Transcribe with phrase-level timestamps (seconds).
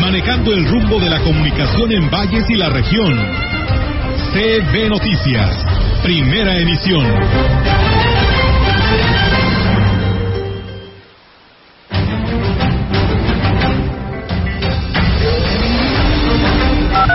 [0.00, 3.14] manejando el rumbo de la comunicación en valles y la región.
[4.32, 5.50] CB Noticias,
[6.02, 7.04] primera emisión.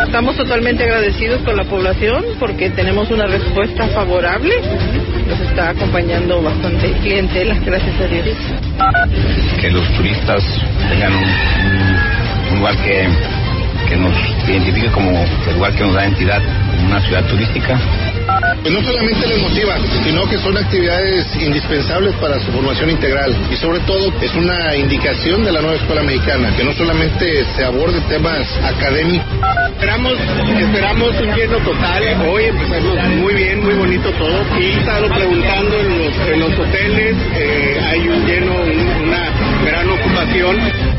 [0.05, 4.55] Estamos totalmente agradecidos con la población porque tenemos una respuesta favorable.
[5.27, 8.37] Nos está acompañando bastante clientela, gracias a Dios.
[9.59, 10.41] Que los turistas
[10.89, 11.94] tengan un,
[12.55, 13.07] un lugar que,
[13.89, 14.13] que nos
[14.47, 16.41] identifique como el lugar que nos da entidad,
[16.85, 17.79] una ciudad turística.
[18.61, 23.55] Pues no solamente les motiva, sino que son actividades indispensables para su formación integral y
[23.57, 27.99] sobre todo es una indicación de la nueva escuela mexicana, que no solamente se aborde
[28.09, 29.27] temas académicos.
[29.75, 30.13] Esperamos,
[30.57, 35.79] esperamos un lleno total, hoy empezamos muy bien, muy bonito todo y he estado preguntando
[35.79, 39.29] en los, en los hoteles, eh, hay un lleno, un, una
[39.65, 40.94] gran ocupación.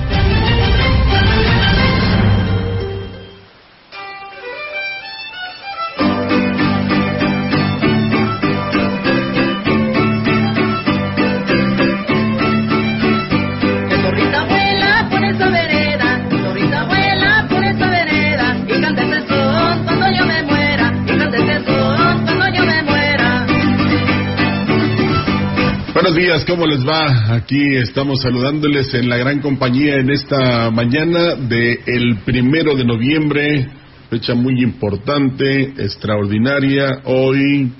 [25.97, 27.37] Buenos días, ¿cómo les va?
[27.37, 31.81] Aquí estamos saludándoles en la gran compañía en esta mañana de
[32.23, 33.67] primero de noviembre,
[34.11, 37.01] fecha muy importante, extraordinaria.
[37.05, 37.73] Hoy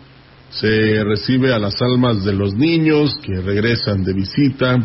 [0.49, 4.79] se recibe a las almas de los niños que regresan de visita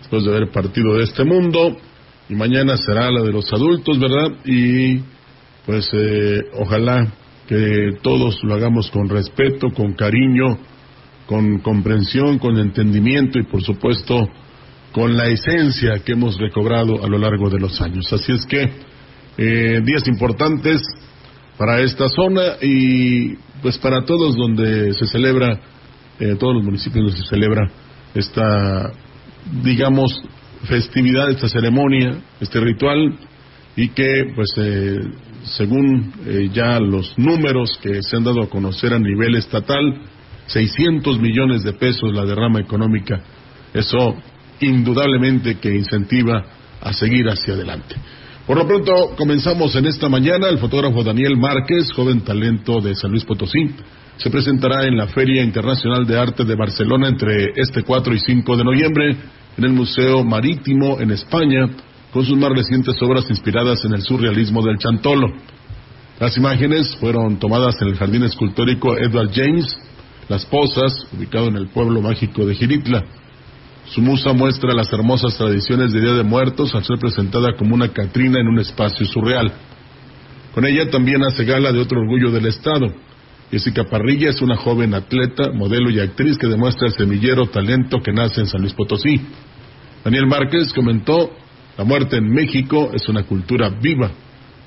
[0.00, 1.74] después de haber partido de este mundo
[2.28, 4.30] y mañana será la de los adultos, ¿verdad?
[4.44, 5.00] Y
[5.64, 7.14] pues eh, ojalá
[7.48, 10.58] que todos lo hagamos con respeto, con cariño,
[11.28, 14.28] con comprensión, con entendimiento y por supuesto
[14.92, 18.10] con la esencia que hemos recobrado a lo largo de los años.
[18.10, 18.70] Así es que
[19.36, 20.80] eh, días importantes
[21.58, 25.60] para esta zona y pues para todos donde se celebra,
[26.18, 27.70] eh, todos los municipios donde se celebra
[28.14, 28.90] esta,
[29.62, 30.22] digamos,
[30.64, 33.18] festividad, esta ceremonia, este ritual
[33.76, 34.96] y que pues eh,
[35.44, 40.00] según eh, ya los números que se han dado a conocer a nivel estatal,
[40.48, 43.20] 600 millones de pesos la derrama económica.
[43.72, 44.16] Eso
[44.60, 46.44] indudablemente que incentiva
[46.80, 47.94] a seguir hacia adelante.
[48.46, 50.48] Por lo pronto, comenzamos en esta mañana.
[50.48, 53.70] El fotógrafo Daniel Márquez, joven talento de San Luis Potosí,
[54.16, 58.56] se presentará en la Feria Internacional de Arte de Barcelona entre este 4 y 5
[58.56, 59.16] de noviembre
[59.56, 61.68] en el Museo Marítimo en España,
[62.10, 65.28] con sus más recientes obras inspiradas en el surrealismo del Chantolo.
[66.18, 69.78] Las imágenes fueron tomadas en el Jardín Escultórico Edward James,
[70.28, 73.02] Las Pozas, ubicado en el pueblo mágico de Giritla.
[73.86, 77.88] Su musa muestra las hermosas tradiciones de Día de Muertos al ser presentada como una
[77.88, 79.50] Catrina en un espacio surreal.
[80.54, 82.92] Con ella también hace gala de otro orgullo del Estado.
[83.50, 88.12] Jessica Parrilla es una joven atleta, modelo y actriz que demuestra el semillero talento que
[88.12, 89.18] nace en San Luis Potosí.
[90.04, 91.30] Daniel Márquez comentó,
[91.78, 94.10] la muerte en México es una cultura viva.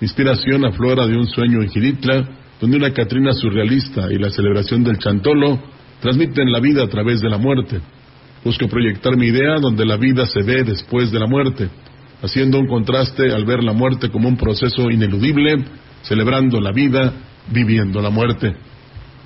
[0.01, 2.27] Inspiración aflora de un sueño en Giritla,
[2.61, 5.59] donde una Catrina surrealista y la celebración del Chantolo
[5.99, 7.81] transmiten la vida a través de la muerte.
[8.45, 11.69] Busco proyectar mi idea donde la vida se ve después de la muerte,
[12.21, 15.57] haciendo un contraste al ver la muerte como un proceso ineludible,
[16.03, 17.11] celebrando la vida,
[17.51, 18.55] viviendo la muerte.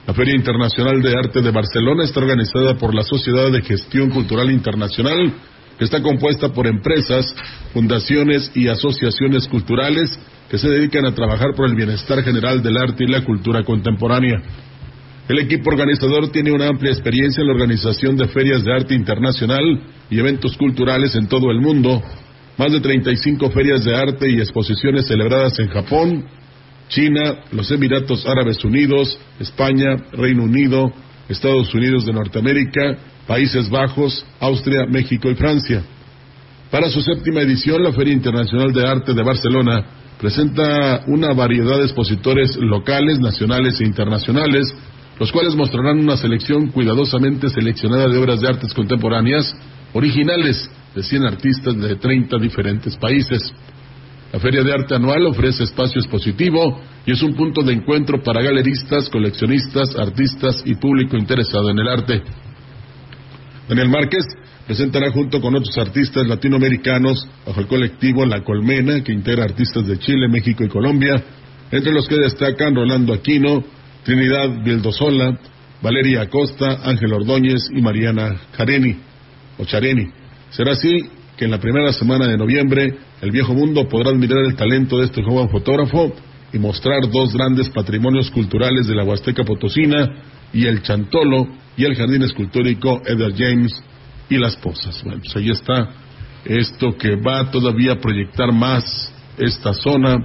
[0.07, 4.49] La Feria Internacional de Arte de Barcelona está organizada por la Sociedad de Gestión Cultural
[4.49, 5.33] Internacional,
[5.77, 7.35] que está compuesta por empresas,
[7.73, 10.17] fundaciones y asociaciones culturales
[10.49, 14.41] que se dedican a trabajar por el bienestar general del arte y la cultura contemporánea.
[15.27, 19.63] El equipo organizador tiene una amplia experiencia en la organización de ferias de arte internacional
[20.09, 22.01] y eventos culturales en todo el mundo,
[22.57, 26.25] más de 35 ferias de arte y exposiciones celebradas en Japón,
[26.89, 30.93] China, los Emiratos Árabes Unidos, España, Reino Unido,
[31.27, 35.83] Estados Unidos de Norteamérica, Países Bajos, Austria, México y Francia.
[36.69, 39.85] Para su séptima edición, la Feria Internacional de Arte de Barcelona
[40.19, 44.73] presenta una variedad de expositores locales, nacionales e internacionales,
[45.19, 49.55] los cuales mostrarán una selección cuidadosamente seleccionada de obras de artes contemporáneas
[49.93, 53.53] originales de 100 artistas de 30 diferentes países.
[54.33, 58.41] La Feria de Arte Anual ofrece espacio expositivo y es un punto de encuentro para
[58.41, 62.21] galeristas, coleccionistas, artistas y público interesado en el arte.
[63.69, 64.25] Daniel Márquez
[64.65, 69.99] presentará junto con otros artistas latinoamericanos bajo el colectivo La Colmena, que integra artistas de
[69.99, 71.23] Chile, México y Colombia,
[71.71, 73.63] entre los que destacan Rolando Aquino,
[74.03, 75.37] Trinidad Vildosola,
[75.81, 78.97] Valeria Acosta, Ángel Ordóñez y Mariana Jareni,
[79.57, 80.07] o Chareni.
[80.49, 84.55] Será así que en la primera semana de noviembre el viejo mundo podrá admirar el
[84.55, 86.13] talento de este joven fotógrafo
[86.53, 90.07] y mostrar dos grandes patrimonios culturales de la Huasteca Potosina
[90.53, 93.73] y el Chantolo y el Jardín Escultórico Edward James
[94.29, 95.03] y las Pozas.
[95.03, 95.89] Bueno, pues ahí está
[96.45, 100.17] esto que va todavía a proyectar más esta zona,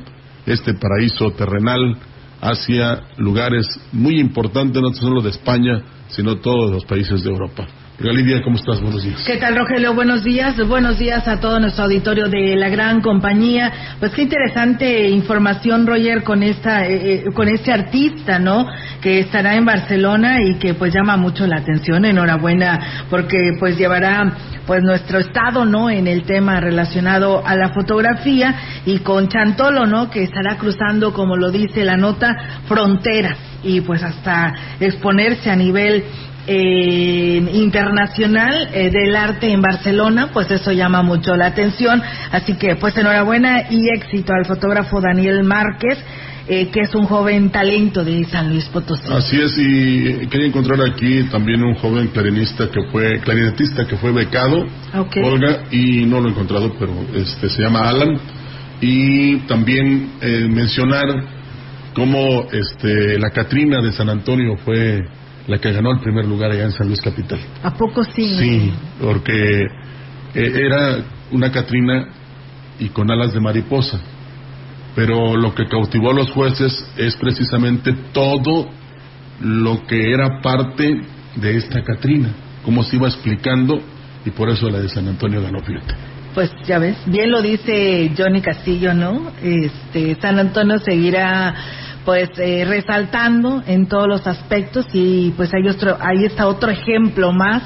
[0.46, 1.96] este paraíso terrenal
[2.40, 7.66] hacia lugares muy importantes, no solo de España, sino todos los países de Europa.
[8.00, 8.80] Lidia, ¿cómo estás?
[8.80, 9.22] Buenos días.
[9.26, 9.92] ¿Qué tal, Rogelio?
[9.92, 10.56] Buenos días.
[10.66, 13.70] Buenos días a todo nuestro auditorio de la gran compañía.
[14.00, 18.66] Pues qué interesante información, Roger, con esta, eh, eh, con este artista, ¿no?
[19.02, 22.06] Que estará en Barcelona y que pues llama mucho la atención.
[22.06, 24.32] Enhorabuena, porque pues llevará
[24.66, 25.90] pues nuestro estado, ¿no?
[25.90, 30.10] En el tema relacionado a la fotografía y con Chantolo, ¿no?
[30.10, 32.34] Que estará cruzando, como lo dice la nota,
[32.66, 36.04] fronteras y pues hasta exponerse a nivel
[36.52, 42.02] eh, internacional eh, del arte en Barcelona, pues eso llama mucho la atención.
[42.32, 45.98] Así que, pues enhorabuena y éxito al fotógrafo Daniel Márquez.
[46.48, 49.04] Eh, que es un joven talento de San Luis Potosí.
[49.08, 54.10] Así es, y quería encontrar aquí también un joven clarinista que fue, clarinetista que fue
[54.10, 54.66] becado.
[55.22, 58.18] Olga, y no lo he encontrado, pero este se llama Alan.
[58.80, 61.06] Y también eh, mencionar
[61.94, 65.04] cómo este, la Catrina de San Antonio fue
[65.46, 67.40] la que ganó el primer lugar allá en San Luis Capital.
[67.62, 68.36] ¿A poco sí?
[68.38, 69.62] Sí, porque
[70.34, 72.08] eh, era una Catrina
[72.78, 74.00] y con alas de mariposa.
[74.94, 78.68] Pero lo que cautivó a los jueces es precisamente todo
[79.40, 81.00] lo que era parte
[81.36, 82.30] de esta Catrina,
[82.64, 83.80] cómo se iba explicando
[84.24, 85.94] y por eso la de San Antonio ganó, fíjate.
[86.34, 89.32] Pues ya ves, bien lo dice Johnny Castillo, ¿no?
[89.42, 91.54] Este, San Antonio seguirá
[92.04, 97.32] pues eh, resaltando en todos los aspectos y pues hay otro, ahí está otro ejemplo
[97.32, 97.62] más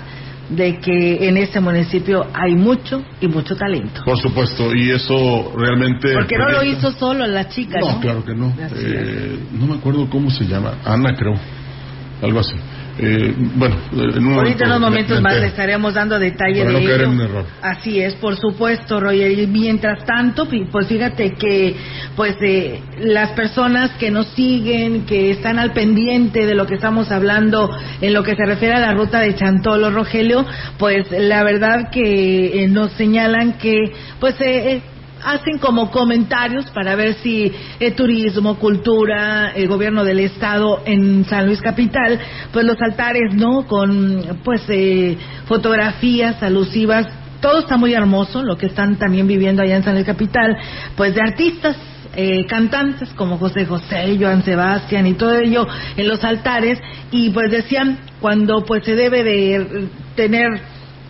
[0.49, 4.03] de que en ese municipio hay mucho y mucho talento.
[4.05, 6.13] Por supuesto, y eso realmente...
[6.13, 7.95] Porque no lo hizo solo la chica, ¿no?
[7.95, 8.53] No, claro que no.
[8.77, 10.75] Eh, no me acuerdo cómo se llama.
[10.85, 11.35] Ana, creo.
[12.23, 12.55] Algo así.
[12.97, 16.19] Eh, bueno, en un Ahorita en unos momento momentos me- me más le estaremos dando
[16.19, 17.05] detalle Para de no caer ello.
[17.05, 17.45] en un error.
[17.61, 19.33] Así es, por supuesto, Roger.
[19.37, 21.75] Y mientras tanto, pues fíjate que
[22.15, 27.11] pues eh, las personas que nos siguen, que están al pendiente de lo que estamos
[27.11, 27.69] hablando
[28.01, 30.47] en lo que se refiere a la ruta de Chantolo, Rogelio,
[30.79, 34.83] pues la verdad que eh, nos señalan que pues eh, eh,
[35.25, 37.51] hacen como comentarios para ver si
[37.81, 42.21] el turismo, cultura, el gobierno del estado en San Luis Capital,
[42.53, 43.67] pues los altares, ¿no?
[43.67, 45.17] Con pues eh,
[45.47, 47.07] fotografías alusivas,
[47.41, 50.57] todo está muy hermoso, lo que están también viviendo allá en San Luis Capital,
[50.97, 51.77] pues de artistas
[52.17, 55.67] eh, cantantes como José José, Joan Sebastián y todo ello
[55.97, 56.79] en los altares
[57.11, 60.49] y pues decían cuando pues se debe de eh, tener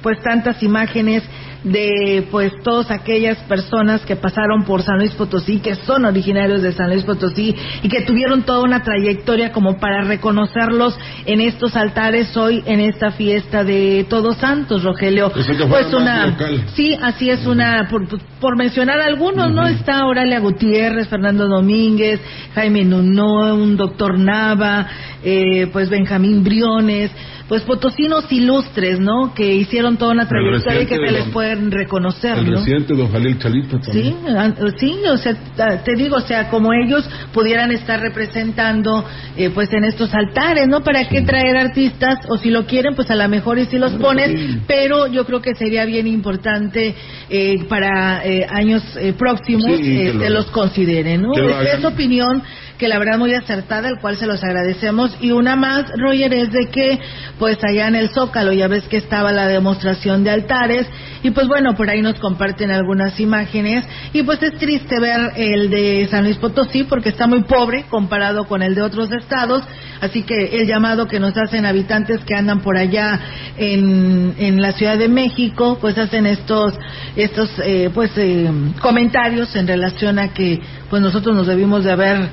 [0.03, 1.23] pues tantas imágenes
[1.65, 6.73] de pues todas aquellas personas que pasaron por San Luis Potosí, que son originarios de
[6.73, 12.37] San Luis Potosí y que tuvieron toda una trayectoria como para reconocerlos en estos altares
[12.37, 15.33] hoy en esta fiesta de Todos Santos, Rogelio.
[15.33, 16.65] Pues Pues una local.
[16.75, 18.07] sí, así es una por,
[18.41, 19.67] por mencionar algunos, ¿no?
[19.67, 22.21] Está Aurelia Gutiérrez, Fernando Domínguez,
[22.55, 24.87] Jaime Nuno, un doctor Nava,
[25.23, 27.11] eh, pues Benjamín Briones,
[27.49, 29.35] pues potosinos ilustres, ¿no?
[29.35, 32.53] Que hicieron toda una trayectoria y que se les don- pueden reconocer, El ¿no?
[32.53, 34.17] presidente don Jalil Chalito también.
[34.25, 39.05] Sí, an- sí, o sea, ta- te digo, o sea, como ellos pudieran estar representando,
[39.37, 40.83] eh, pues en estos altares, ¿no?
[40.83, 42.21] ¿Para qué traer artistas?
[42.29, 44.61] O si lo quieren, pues a lo mejor y si los pones, sí.
[44.67, 46.95] pero yo creo que sería bien importante
[47.29, 51.33] eh, para eh, años eh, próximos Sí, que lo- los consideren, ¿no?
[51.35, 52.43] es opinión
[52.79, 55.17] que la verdad muy acertada, el cual se los agradecemos.
[55.21, 56.99] Y una más, Roger, es de que,
[57.39, 60.87] pues allá en el Zócalo, ya ves que estaba la demostración de altares,
[61.23, 65.71] y pues bueno, por ahí nos comparten algunas imágenes, y pues es triste ver el
[65.71, 69.63] de San Luis Potosí, porque está muy pobre comparado con el de otros estados,
[70.01, 73.21] así que el llamado que nos hacen habitantes que andan por allá
[73.57, 76.75] en, en la Ciudad de México, pues hacen estos,
[77.15, 78.51] estos, eh, pues, eh,
[78.81, 82.29] comentarios en relación a que, pues nosotros nos debimos de haber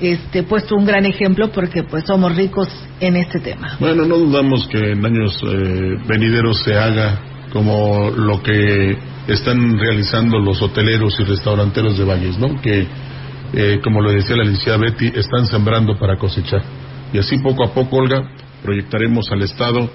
[0.00, 2.68] este, puesto un gran ejemplo porque pues somos ricos
[3.00, 3.76] en este tema.
[3.80, 7.20] Bueno, no dudamos que en años eh, venideros se haga
[7.52, 8.96] como lo que
[9.28, 12.60] están realizando los hoteleros y restauranteros de Valles, ¿no?
[12.60, 12.86] Que,
[13.52, 16.62] eh, como lo decía la licenciada Betty, están sembrando para cosechar.
[17.12, 18.22] Y así poco a poco, Olga,
[18.62, 19.88] proyectaremos al Estado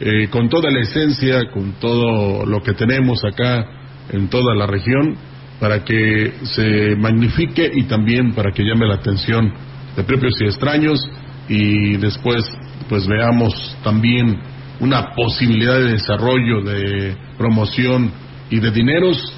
[0.00, 3.64] eh, con toda la esencia, con todo lo que tenemos acá
[4.10, 5.16] en toda la región,
[5.60, 9.52] para que se magnifique y también para que llame la atención
[9.96, 11.08] de propios y extraños
[11.48, 12.44] y después
[12.88, 14.38] pues veamos también
[14.80, 18.10] una posibilidad de desarrollo, de promoción
[18.50, 19.32] y de dineros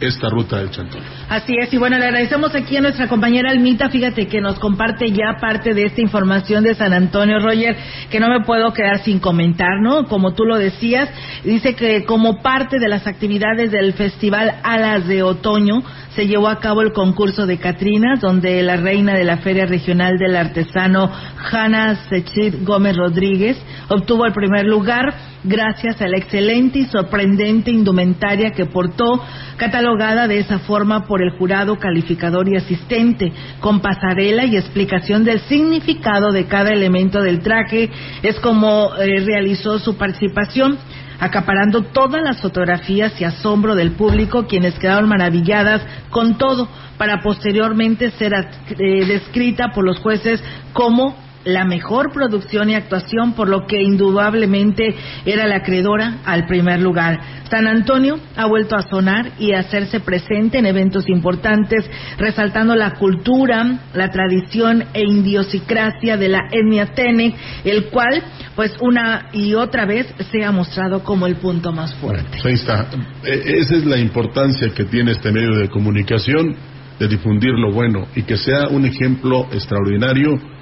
[0.00, 1.02] esta ruta del Chantón.
[1.28, 5.10] Así es, y bueno, le agradecemos aquí a nuestra compañera Almita, fíjate que nos comparte
[5.10, 7.76] ya parte de esta información de San Antonio, Roger,
[8.10, 10.04] que no me puedo quedar sin comentar, ¿no?
[10.04, 11.08] Como tú lo decías,
[11.44, 15.82] dice que como parte de las actividades del Festival Alas de Otoño,
[16.14, 20.18] se llevó a cabo el concurso de Catrinas, donde la reina de la Feria Regional
[20.18, 21.12] del Artesano,
[21.52, 23.56] Hanna Sechit Gómez Rodríguez,
[23.88, 25.14] obtuvo el primer lugar
[25.44, 29.22] gracias a la excelente y sorprendente indumentaria que portó,
[29.56, 35.40] catalogada de esa forma por el jurado calificador y asistente, con pasarela y explicación del
[35.40, 37.90] significado de cada elemento del traje,
[38.22, 40.78] es como eh, realizó su participación
[41.20, 48.10] acaparando todas las fotografías y asombro del público, quienes quedaron maravilladas con todo, para posteriormente
[48.12, 50.42] ser eh, descrita por los jueces
[50.72, 56.80] como la mejor producción y actuación, por lo que indudablemente era la acreedora al primer
[56.80, 57.18] lugar.
[57.50, 62.94] San Antonio ha vuelto a sonar y a hacerse presente en eventos importantes, resaltando la
[62.94, 68.22] cultura, la tradición e idiosincrasia de la etnia Tenec, el cual,
[68.54, 72.38] pues una y otra vez, se ha mostrado como el punto más fuerte.
[72.44, 72.90] ahí está.
[73.24, 76.54] E, esa es la importancia que tiene este medio de comunicación,
[76.98, 80.57] de difundir lo bueno y que sea un ejemplo extraordinario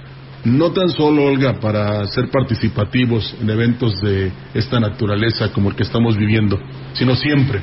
[0.46, 5.82] no tan solo, Olga, para ser participativos en eventos de esta naturaleza como el que
[5.82, 6.56] estamos viviendo,
[6.92, 7.62] sino siempre,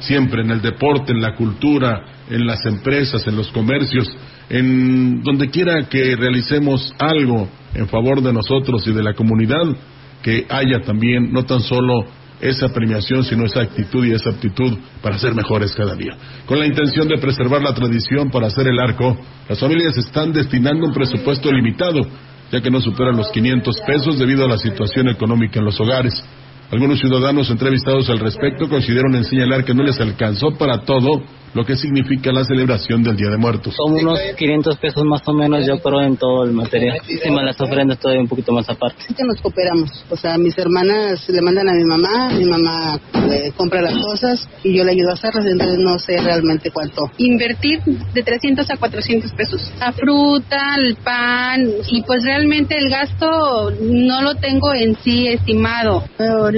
[0.00, 4.14] siempre en el deporte, en la cultura, en las empresas, en los comercios,
[4.50, 9.64] en donde quiera que realicemos algo en favor de nosotros y de la comunidad,
[10.22, 12.04] que haya también no tan solo
[12.40, 16.16] esa premiación, sino esa actitud y esa aptitud para ser mejores cada día.
[16.46, 19.16] Con la intención de preservar la tradición para hacer el arco,
[19.48, 22.00] las familias están destinando un presupuesto limitado,
[22.50, 26.24] ya que no supera los 500 pesos debido a la situación económica en los hogares.
[26.70, 31.22] Algunos ciudadanos entrevistados al respecto consideraron en señalar que no les alcanzó para todo
[31.54, 33.74] lo que significa la celebración del Día de Muertos.
[33.74, 36.98] Son unos 500 pesos más o menos, yo creo, en todo el material.
[37.08, 39.02] Encima las ofrendas todavía un poquito más aparte.
[39.06, 39.90] Sí que nos cooperamos.
[40.10, 44.48] O sea, mis hermanas le mandan a mi mamá, mi mamá eh, compra las cosas
[44.62, 47.10] y yo le ayudo a hacerlas, entonces no sé realmente cuánto.
[47.18, 49.72] Invertir de 300 a 400 pesos.
[49.80, 56.04] La fruta, el pan y pues realmente el gasto no lo tengo en sí estimado.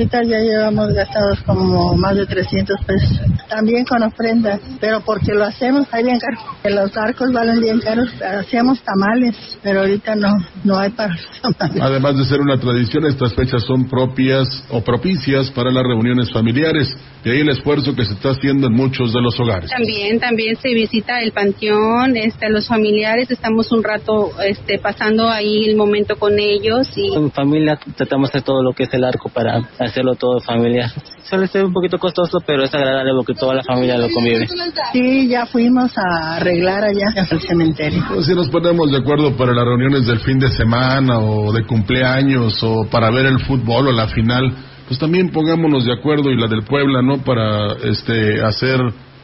[0.00, 3.20] Ahorita ya llevamos gastados como más de 300 pesos.
[3.48, 6.38] También con ofrendas pero porque lo hacemos ahí bien caro.
[6.74, 10.32] Los arcos valen bien caros, hacíamos tamales, pero ahorita no,
[10.64, 11.14] no hay para
[11.58, 11.82] tamales.
[11.82, 16.96] Además de ser una tradición, estas fechas son propias o propicias para las reuniones familiares.
[17.24, 19.70] De ahí el esfuerzo que se está haciendo en muchos de los hogares.
[19.70, 25.64] También, también se visita el panteón, este, los familiares, estamos un rato este, pasando ahí
[25.64, 26.88] el momento con ellos.
[26.96, 30.90] y En familia tratamos de todo lo que es el arco para hacerlo todo familiar.
[31.22, 34.48] Suele ser un poquito costoso, pero es agradable porque toda la familia lo convive.
[34.92, 38.02] Sí, ya fuimos a arreglar allá al cementerio.
[38.08, 41.64] Pues si nos ponemos de acuerdo para las reuniones del fin de semana o de
[41.66, 46.36] cumpleaños o para ver el fútbol o la final, pues también pongámonos de acuerdo y
[46.36, 47.18] la del Puebla, ¿no?
[47.18, 48.80] Para este hacer,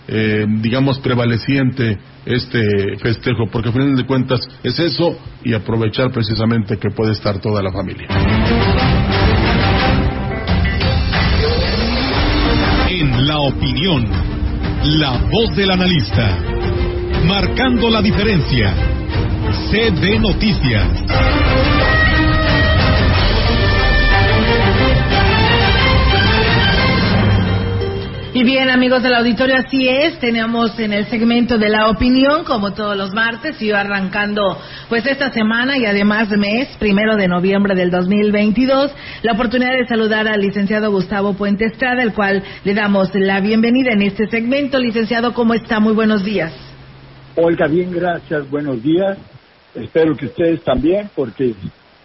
[0.06, 6.78] eh, digamos, prevaleciente este festejo, porque al final de cuentas es eso y aprovechar precisamente
[6.78, 8.06] que puede estar toda la familia.
[12.88, 14.06] En la opinión,
[14.84, 16.38] la voz del analista,
[17.24, 18.72] marcando la diferencia.
[19.68, 21.95] CD Noticias.
[28.36, 30.18] Y bien, amigos del auditorio, así es.
[30.18, 34.58] Tenemos en el segmento de la opinión, como todos los martes, y arrancando
[34.90, 40.28] pues esta semana y además mes, primero de noviembre del 2022, la oportunidad de saludar
[40.28, 44.78] al licenciado Gustavo Puente Estrada, el cual le damos la bienvenida en este segmento.
[44.78, 45.80] Licenciado, ¿cómo está?
[45.80, 46.52] Muy buenos días.
[47.36, 48.50] Olga, bien, gracias.
[48.50, 49.16] Buenos días.
[49.74, 51.54] Espero que ustedes también, porque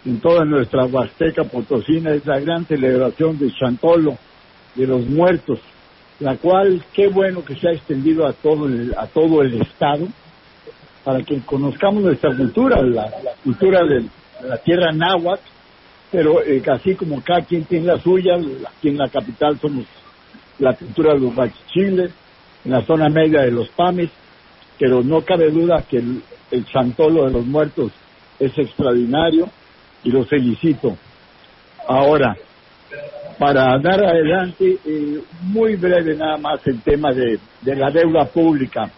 [0.06, 4.16] en toda nuestra Huasteca Potosina es la gran celebración de Chantolo,
[4.74, 5.60] de los muertos
[6.22, 10.06] la cual qué bueno que se ha extendido a todo el, a todo el estado
[11.02, 13.10] para que conozcamos nuestra cultura, la,
[13.42, 14.04] cultura de
[14.46, 15.42] la tierra náhuatl,
[16.12, 19.84] pero eh, así como cada quien tiene la suya, aquí en la capital somos
[20.60, 22.12] la cultura de los bachichiles,
[22.64, 24.10] en la zona media de los PAMES,
[24.78, 27.90] pero no cabe duda que el, el Chantolo de los Muertos
[28.38, 29.48] es extraordinario
[30.04, 30.96] y lo felicito.
[31.88, 32.36] Ahora,
[33.42, 38.88] para dar adelante, eh, muy breve nada más el tema de, la deuda pública.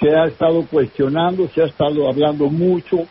[0.00, 3.06] Se ha estado cuestionando, se ha estado hablando mucho,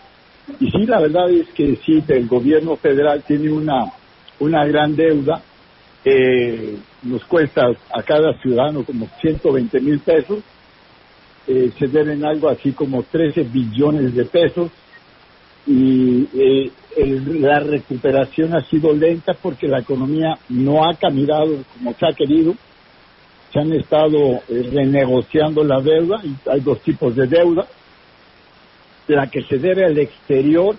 [0.59, 3.93] y sí, la verdad es que sí, el gobierno federal tiene una,
[4.41, 5.41] una gran deuda,
[6.03, 10.39] eh, nos cuesta a cada ciudadano como 120 mil pesos,
[11.47, 14.69] eh, se deben algo así como 13 billones de pesos,
[15.67, 21.93] y eh, el- la recuperación ha sido lenta porque la economía no ha caminado como
[21.93, 22.55] se ha querido.
[23.53, 27.67] Se han estado eh, renegociando la deuda y hay dos tipos de deuda.
[29.07, 30.75] La que se debe al exterior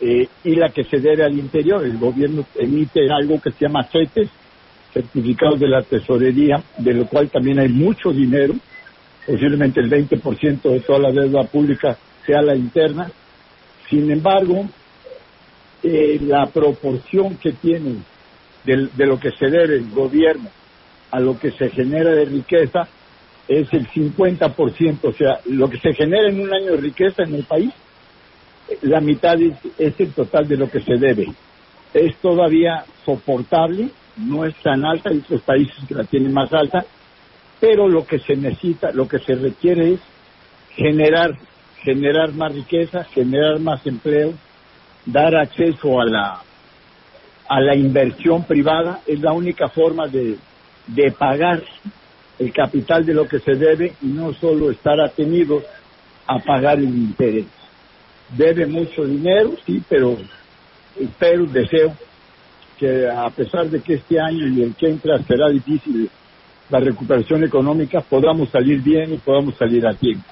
[0.00, 1.84] eh, y la que se debe al interior.
[1.84, 4.28] El gobierno emite algo que se llama CETES,
[4.92, 8.54] certificados de la tesorería, de lo cual también hay mucho dinero.
[9.26, 11.96] Posiblemente el 20% de toda la deuda pública
[12.26, 13.10] sea la interna.
[13.88, 14.68] Sin embargo,
[15.82, 17.96] eh, la proporción que tiene
[18.64, 20.50] del- de, lo que se debe el gobierno
[21.10, 22.88] a lo que se genera de riqueza
[23.48, 27.34] es el 50%, o sea, lo que se genera en un año de riqueza en
[27.36, 27.70] el país,
[28.82, 31.26] la mitad es, es el total de lo que se debe.
[31.94, 36.84] Es todavía soportable, no es tan alta, hay otros países que la tienen más alta,
[37.60, 40.00] pero lo que se necesita, lo que se requiere es
[40.74, 41.30] generar,
[41.82, 44.34] generar más riqueza, generar más empleo,
[45.04, 46.42] dar acceso a la
[47.48, 50.36] a la inversión privada es la única forma de,
[50.88, 51.62] de pagar
[52.38, 55.62] el capital de lo que se debe y no solo estar atenidos
[56.26, 57.46] a pagar el interés.
[58.36, 60.16] Debe mucho dinero, sí, pero
[60.98, 61.96] espero, deseo
[62.78, 66.10] que a pesar de que este año y el que entra será difícil
[66.68, 70.26] la recuperación económica, podamos salir bien y podamos salir a tiempo.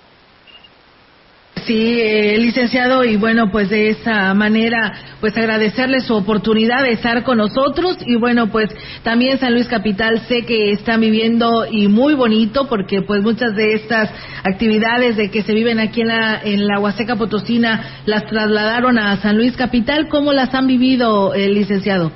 [1.66, 7.22] Sí, eh, licenciado, y bueno, pues de esa manera, pues agradecerle su oportunidad de estar
[7.22, 8.68] con nosotros y bueno, pues
[9.02, 13.72] también San Luis Capital sé que están viviendo y muy bonito porque pues muchas de
[13.74, 14.10] estas
[14.42, 19.16] actividades de que se viven aquí en la, en la Huasteca Potosina las trasladaron a
[19.22, 20.08] San Luis Capital.
[20.08, 22.12] ¿Cómo las han vivido, eh, licenciado?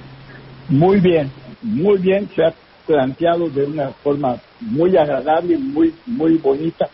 [0.68, 1.30] Muy bien,
[1.62, 2.52] muy bien, se ha
[2.86, 6.88] planteado de una forma muy agradable, muy, muy bonita,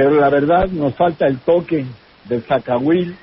[0.00, 1.84] pero la verdad nos falta el toque
[2.24, 3.14] del zacahuil,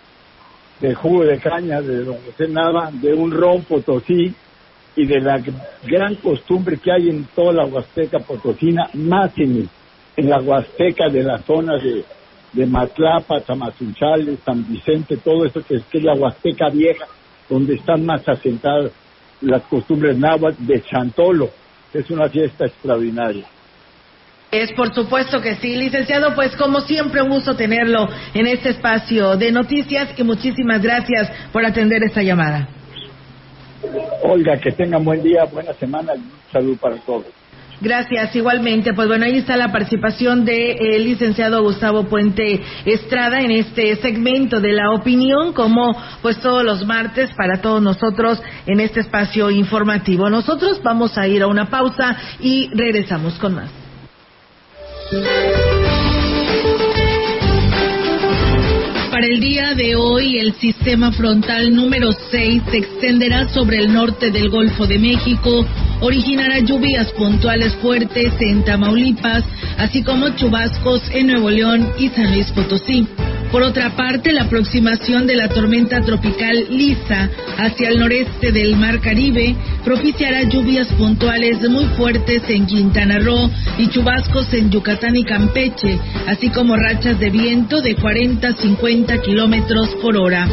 [0.79, 4.31] del jugo de caña, de don José Nava, de un ron potosí
[4.95, 5.41] y de la
[5.87, 9.67] gran costumbre que hay en toda la Huasteca Potosina, más en,
[10.17, 12.05] en la Huasteca de la zona de,
[12.53, 17.07] de Matlapa, Tamazunchales, San Vicente, todo eso que es, que es la Huasteca vieja,
[17.49, 18.91] donde están más asentadas
[19.41, 21.49] las costumbres náhuatl de Chantolo.
[21.91, 23.47] Es una fiesta extraordinaria.
[24.51, 29.35] Es por supuesto que sí, licenciado, pues como siempre un gusto tenerlo en este espacio
[29.35, 32.69] de noticias y muchísimas gracias por atender esta llamada.
[34.23, 36.13] Olga, que tengan buen día, buena semana
[36.51, 37.25] saludo para todos.
[37.79, 38.93] Gracias, igualmente.
[38.93, 44.73] Pues bueno, ahí está la participación del licenciado Gustavo Puente Estrada en este segmento de
[44.73, 50.27] la opinión, como pues todos los martes para todos nosotros en este espacio informativo.
[50.29, 53.86] Nosotros vamos a ir a una pausa y regresamos con más.
[59.09, 64.31] Para el día de hoy, el sistema frontal número 6 se extenderá sobre el norte
[64.31, 65.65] del Golfo de México,
[66.01, 69.43] originará lluvias puntuales fuertes en Tamaulipas,
[69.77, 73.07] así como chubascos en Nuevo León y San Luis Potosí.
[73.51, 78.99] Por otra parte, la aproximación de la tormenta tropical Lisa hacia el noreste del Mar
[78.99, 79.55] Caribe
[79.85, 86.49] propiciará lluvias puntuales muy fuertes en Quintana Roo y chubascos en Yucatán y Campeche, así
[86.49, 90.47] como rachas de viento de 40 a 50 kilómetros por hora.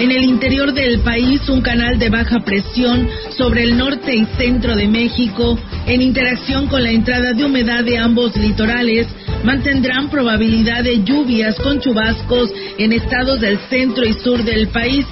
[0.00, 4.74] En el interior del país, un canal de baja presión sobre el norte y centro
[4.74, 9.06] de México, en interacción con la entrada de humedad de ambos litorales,
[9.44, 15.06] mantendrán probabilidad de lluvias con chubascos en estados del centro y sur del país.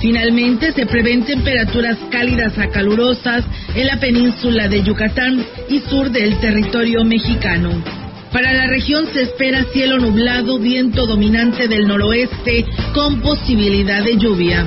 [0.00, 6.38] Finalmente, se prevén temperaturas cálidas a calurosas en la península de Yucatán y sur del
[6.38, 7.70] territorio mexicano.
[8.32, 14.66] Para la región se espera cielo nublado, viento dominante del noroeste con posibilidad de lluvia.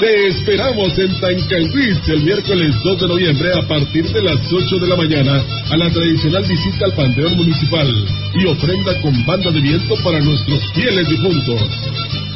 [0.00, 4.88] Te esperamos en Tancanwitz el miércoles 2 de noviembre a partir de las 8 de
[4.88, 7.88] la mañana a la tradicional visita al Panteón Municipal
[8.34, 11.60] y ofrenda con banda de viento para nuestros fieles difuntos.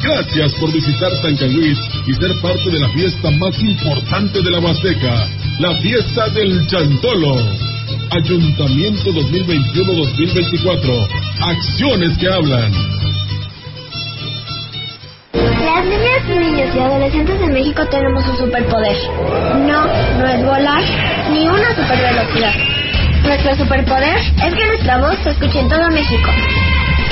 [0.01, 5.29] Gracias por visitar Tancanwitz y ser parte de la fiesta más importante de la Huasteca,
[5.59, 7.35] la fiesta del Chantolo.
[8.11, 11.09] Ayuntamiento 2021-2024.
[11.41, 13.08] Acciones que hablan.
[15.33, 18.97] Las niñas, niños y adolescentes de México tenemos un superpoder.
[19.67, 19.85] No,
[20.19, 20.83] no es volar,
[21.31, 22.55] ni una supervelocidad.
[23.25, 26.31] Nuestro superpoder es que nuestra voz se escuche en todo México.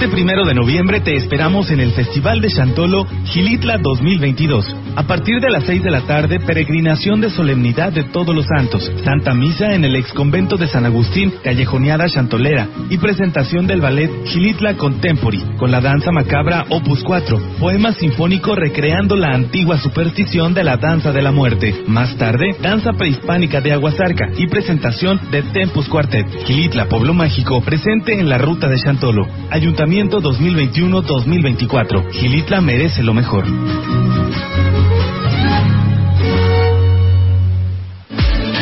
[0.00, 4.74] Este primero de noviembre te esperamos en el Festival de Chantolo Gilitla 2022.
[4.96, 8.90] A partir de las 6 de la tarde, peregrinación de solemnidad de todos los santos,
[9.04, 14.10] Santa Misa en el ex convento de San Agustín, Callejoneada Chantolera y presentación del ballet
[14.26, 20.64] Gilitla Contempori con la danza macabra Opus 4, poema sinfónico recreando la antigua superstición de
[20.64, 21.84] la danza de la muerte.
[21.86, 26.26] Más tarde, danza prehispánica de Aguasarca y presentación de Tempus Quartet.
[26.46, 29.26] Gilitla, Pueblo Mágico, presente en la ruta de Chantolo.
[29.50, 32.10] Ayuntamiento 2021-2024.
[32.12, 33.44] Gilitla merece lo mejor.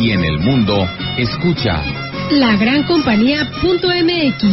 [0.00, 1.82] Y en el mundo, escucha
[2.30, 4.44] La Gran Compañía.mx.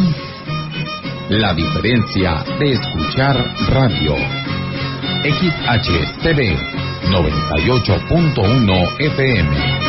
[1.29, 3.37] la diferencia de escuchar
[3.69, 4.15] radio.
[5.23, 6.57] XHTV
[7.09, 9.87] 98.1 FM.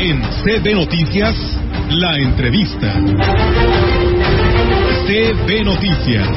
[0.00, 1.34] En CB Noticias,
[1.90, 2.94] la entrevista.
[5.06, 6.28] CB Noticias.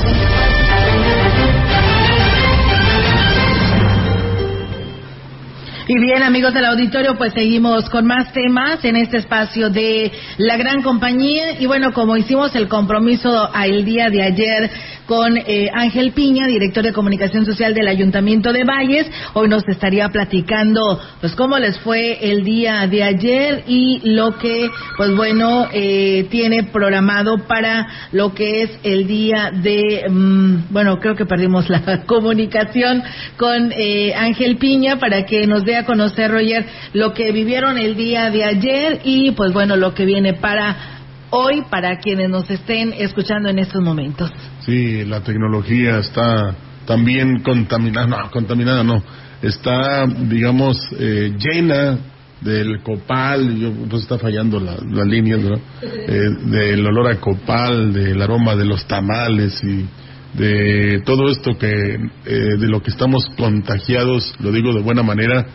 [5.88, 10.56] Y bien, amigos del auditorio, pues seguimos con más temas en este espacio de la
[10.56, 11.60] gran compañía.
[11.60, 14.70] Y bueno, como hicimos el compromiso el día de ayer
[15.10, 20.08] con eh, Ángel Piña, director de comunicación social del Ayuntamiento de Valles, hoy nos estaría
[20.10, 26.28] platicando pues cómo les fue el día de ayer y lo que, pues bueno, eh,
[26.30, 32.04] tiene programado para lo que es el día de, mm, bueno, creo que perdimos la
[32.06, 33.02] comunicación
[33.36, 37.96] con eh, Ángel Piña para que nos dé a conocer, Roger, lo que vivieron el
[37.96, 40.99] día de ayer y pues bueno, lo que viene para
[41.32, 44.32] hoy para quienes nos estén escuchando en estos momentos.
[44.62, 49.04] Sí, la tecnología está también contaminada, no, contaminada no,
[49.42, 51.98] está, digamos, eh, llena
[52.42, 55.56] del copal, yo, pues está fallando la, la línea, ¿no?
[56.12, 59.86] Eh, del olor a copal, del aroma de los tamales y
[60.34, 65.46] de todo esto que, eh, de lo que estamos contagiados, lo digo de buena manera,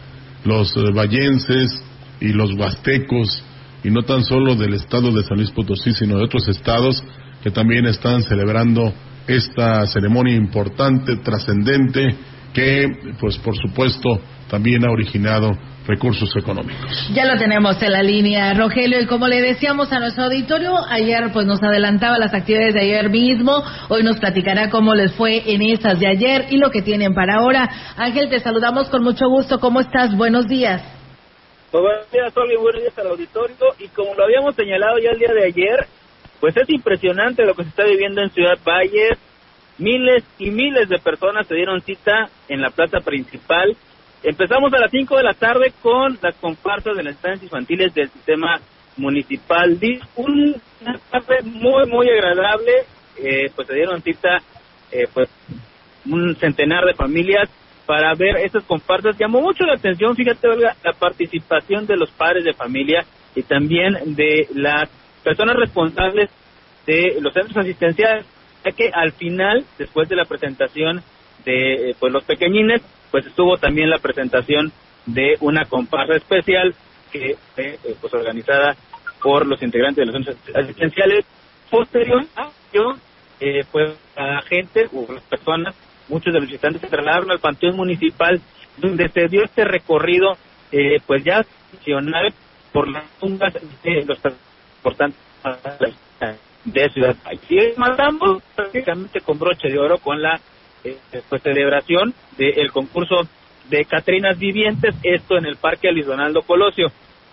[0.44, 1.82] los vallenses
[2.20, 3.42] y los huastecos,
[3.84, 7.04] y no tan solo del estado de San Luis Potosí, sino de otros estados
[7.42, 8.92] que también están celebrando
[9.28, 12.16] esta ceremonia importante, trascendente,
[12.54, 12.86] que,
[13.20, 15.50] pues por supuesto, también ha originado
[15.86, 17.10] recursos económicos.
[17.12, 21.30] Ya lo tenemos en la línea, Rogelio, y como le decíamos a nuestro auditorio, ayer
[21.32, 25.60] pues nos adelantaba las actividades de ayer mismo, hoy nos platicará cómo les fue en
[25.60, 27.68] esas de ayer y lo que tienen para ahora.
[27.96, 30.16] Ángel, te saludamos con mucho gusto, ¿cómo estás?
[30.16, 30.93] Buenos días.
[31.74, 33.56] Pues buenos días, Oli, buenos días al auditorio.
[33.80, 35.88] Y como lo habíamos señalado ya el día de ayer,
[36.38, 39.18] pues es impresionante lo que se está viviendo en Ciudad Valles.
[39.78, 43.76] Miles y miles de personas se dieron cita en la plaza principal.
[44.22, 48.08] Empezamos a las 5 de la tarde con las comparsas de las estancias infantiles del
[48.08, 48.60] sistema
[48.96, 49.76] municipal.
[50.14, 52.84] Una tarde muy, muy agradable.
[53.18, 54.38] Eh, pues se dieron cita,
[54.92, 55.28] eh, pues,
[56.08, 57.50] un centenar de familias
[57.86, 59.18] para ver esas comparsas.
[59.18, 64.14] Llamó mucho la atención, fíjate, Olga, la participación de los padres de familia y también
[64.14, 64.88] de las
[65.22, 66.30] personas responsables
[66.86, 68.26] de los centros asistenciales,
[68.64, 71.02] ya que al final, después de la presentación
[71.44, 74.72] de eh, pues los pequeñines, pues estuvo también la presentación
[75.06, 76.74] de una comparsa especial
[77.12, 78.74] que fue eh, pues organizada
[79.22, 81.24] por los integrantes de los centros asistenciales.
[81.70, 82.94] Posterior a ello,
[83.40, 85.74] eh, pues la gente o las personas,
[86.08, 88.40] muchos de los visitantes se trasladaron al Panteón Municipal,
[88.76, 90.36] donde se dio este recorrido,
[90.72, 92.32] eh, pues ya tradicional
[92.72, 94.18] por las tumbas de los
[94.76, 95.20] importantes
[96.64, 97.16] de Ciudad.
[97.48, 100.40] Y matamos prácticamente con broche de oro con la
[100.82, 100.96] eh,
[101.28, 103.22] pues, celebración del concurso
[103.68, 106.88] de Catrinas Vivientes, esto en el Parque Luis Donaldo Colosio.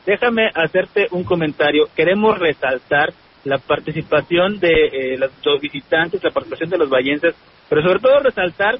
[0.05, 1.87] Déjame hacerte un comentario.
[1.95, 7.35] Queremos resaltar la participación de eh, los, los visitantes, la participación de los vallenses,
[7.71, 8.79] pero sobre todo resaltar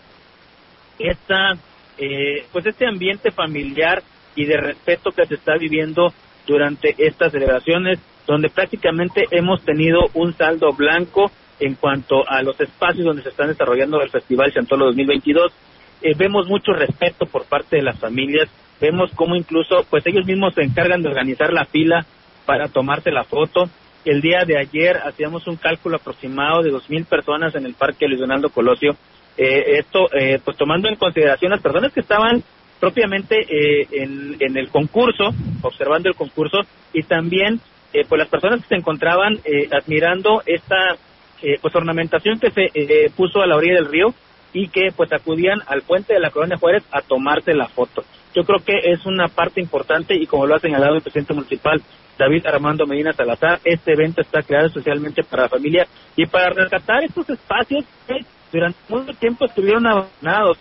[0.99, 1.53] esta,
[1.97, 4.03] eh, pues este ambiente familiar
[4.35, 6.13] y de respeto que se está viviendo
[6.45, 13.05] durante estas celebraciones, donde prácticamente hemos tenido un saldo blanco en cuanto a los espacios
[13.05, 15.53] donde se están desarrollando el Festival Chantolo 2022.
[16.01, 18.49] Eh, vemos mucho respeto por parte de las familias,
[18.81, 22.05] vemos cómo incluso pues ellos mismos se encargan de organizar la fila
[22.45, 23.69] para tomarse la foto.
[24.03, 28.07] El día de ayer hacíamos un cálculo aproximado de dos mil personas en el Parque
[28.07, 28.95] Luis Donaldo Colosio.
[29.37, 32.43] Eh, esto, eh, pues tomando en consideración las personas que estaban
[32.79, 35.29] propiamente eh, en, en el concurso,
[35.61, 36.61] observando el concurso,
[36.93, 37.61] y también
[37.93, 40.95] eh, pues las personas que se encontraban eh, admirando esta
[41.43, 44.13] eh, pues ornamentación que se puso a la orilla del río
[44.53, 48.03] y que pues acudían al puente de la Colonia Juárez a tomarse la foto.
[48.35, 51.81] Yo creo que es una parte importante y como lo ha señalado el presidente municipal
[52.21, 57.03] David Armando Medina Salazar, este evento está creado especialmente para la familia y para rescatar
[57.03, 60.59] estos espacios que durante mucho tiempo estuvieron abandonados.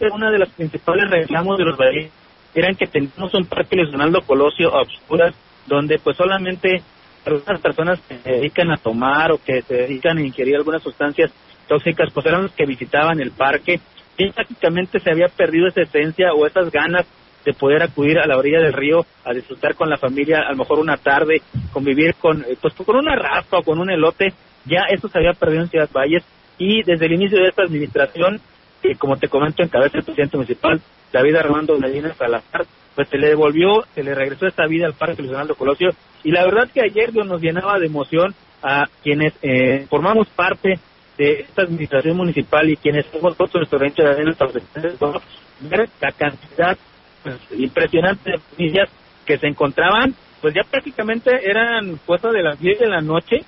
[0.00, 2.10] Una de las principales reclamos de los valles
[2.56, 5.32] eran que teníamos un parque Luis Donaldo Colosio a obscuras
[5.68, 6.82] donde pues solamente
[7.24, 11.30] algunas personas que se dedican a tomar o que se dedican a ingerir algunas sustancias
[11.68, 13.78] tóxicas, pues eran los que visitaban el parque.
[14.18, 17.06] Y prácticamente se había perdido esa esencia o esas ganas
[17.44, 20.58] de poder acudir a la orilla del río a disfrutar con la familia, a lo
[20.58, 24.32] mejor una tarde, convivir con, eh, pues con una raspa o con un elote,
[24.64, 26.24] ya eso se había perdido en Ciudad Valles.
[26.58, 28.40] Y desde el inicio de esta administración,
[28.82, 30.80] que como te comento encabeza el presidente municipal,
[31.12, 35.22] David Armando Medina Salazar, pues se le devolvió, se le regresó esta vida al Parque
[35.22, 35.90] Luis Donaldo Colosio.
[36.22, 40.78] Y la verdad que ayer nos llenaba de emoción a quienes eh, formamos parte
[41.16, 44.36] de esta administración municipal y quienes hemos puesto nuestro rancho de arena
[45.60, 46.78] ver la cantidad
[47.56, 48.88] impresionante de familias
[49.24, 53.40] que se encontraban, pues ya prácticamente eran cosas de las 10 de la noche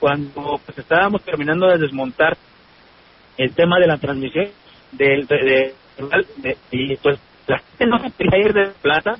[0.00, 2.36] cuando pues estábamos terminando de desmontar
[3.38, 4.48] el tema de la transmisión
[4.90, 5.74] del de,
[6.70, 9.18] y pues la gente no se quería ir de la plaza, la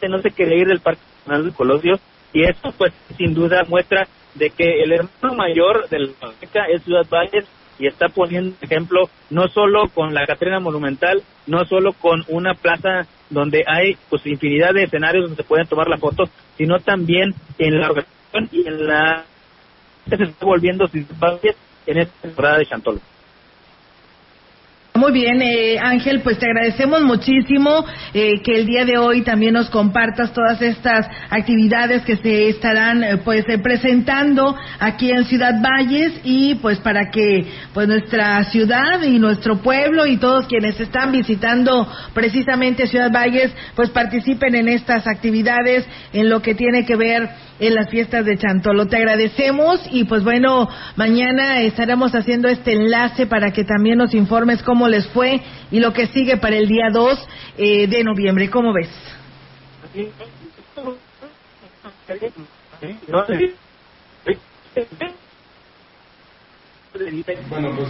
[0.00, 1.94] gente no se quería ir del Parque Nacional del Colosio
[2.32, 7.06] y esto pues sin duda muestra de que el hermano mayor de la es Ciudad
[7.10, 7.46] Valles
[7.78, 13.06] y está poniendo ejemplo no solo con la Catrina Monumental, no solo con una plaza
[13.30, 16.24] donde hay pues infinidad de escenarios donde se pueden tomar la foto,
[16.56, 19.24] sino también en la organización y en la
[20.08, 20.88] se está volviendo
[21.20, 23.00] Valles en esta temporada de Chantolo.
[24.98, 29.54] Muy bien, eh, Ángel, pues te agradecemos muchísimo eh, que el día de hoy también
[29.54, 35.54] nos compartas todas estas actividades que se estarán eh, pues eh, presentando aquí en Ciudad
[35.62, 41.12] Valles y pues para que pues nuestra ciudad y nuestro pueblo y todos quienes están
[41.12, 47.28] visitando precisamente Ciudad Valles pues participen en estas actividades en lo que tiene que ver
[47.60, 48.86] en las fiestas de Chantolo.
[48.86, 54.62] Te agradecemos y pues bueno, mañana estaremos haciendo este enlace para que también nos informes
[54.62, 55.40] cómo les fue
[55.70, 58.50] y lo que sigue para el día 2 eh, de noviembre.
[58.50, 58.88] ¿Cómo ves?
[67.48, 67.88] Bueno, pues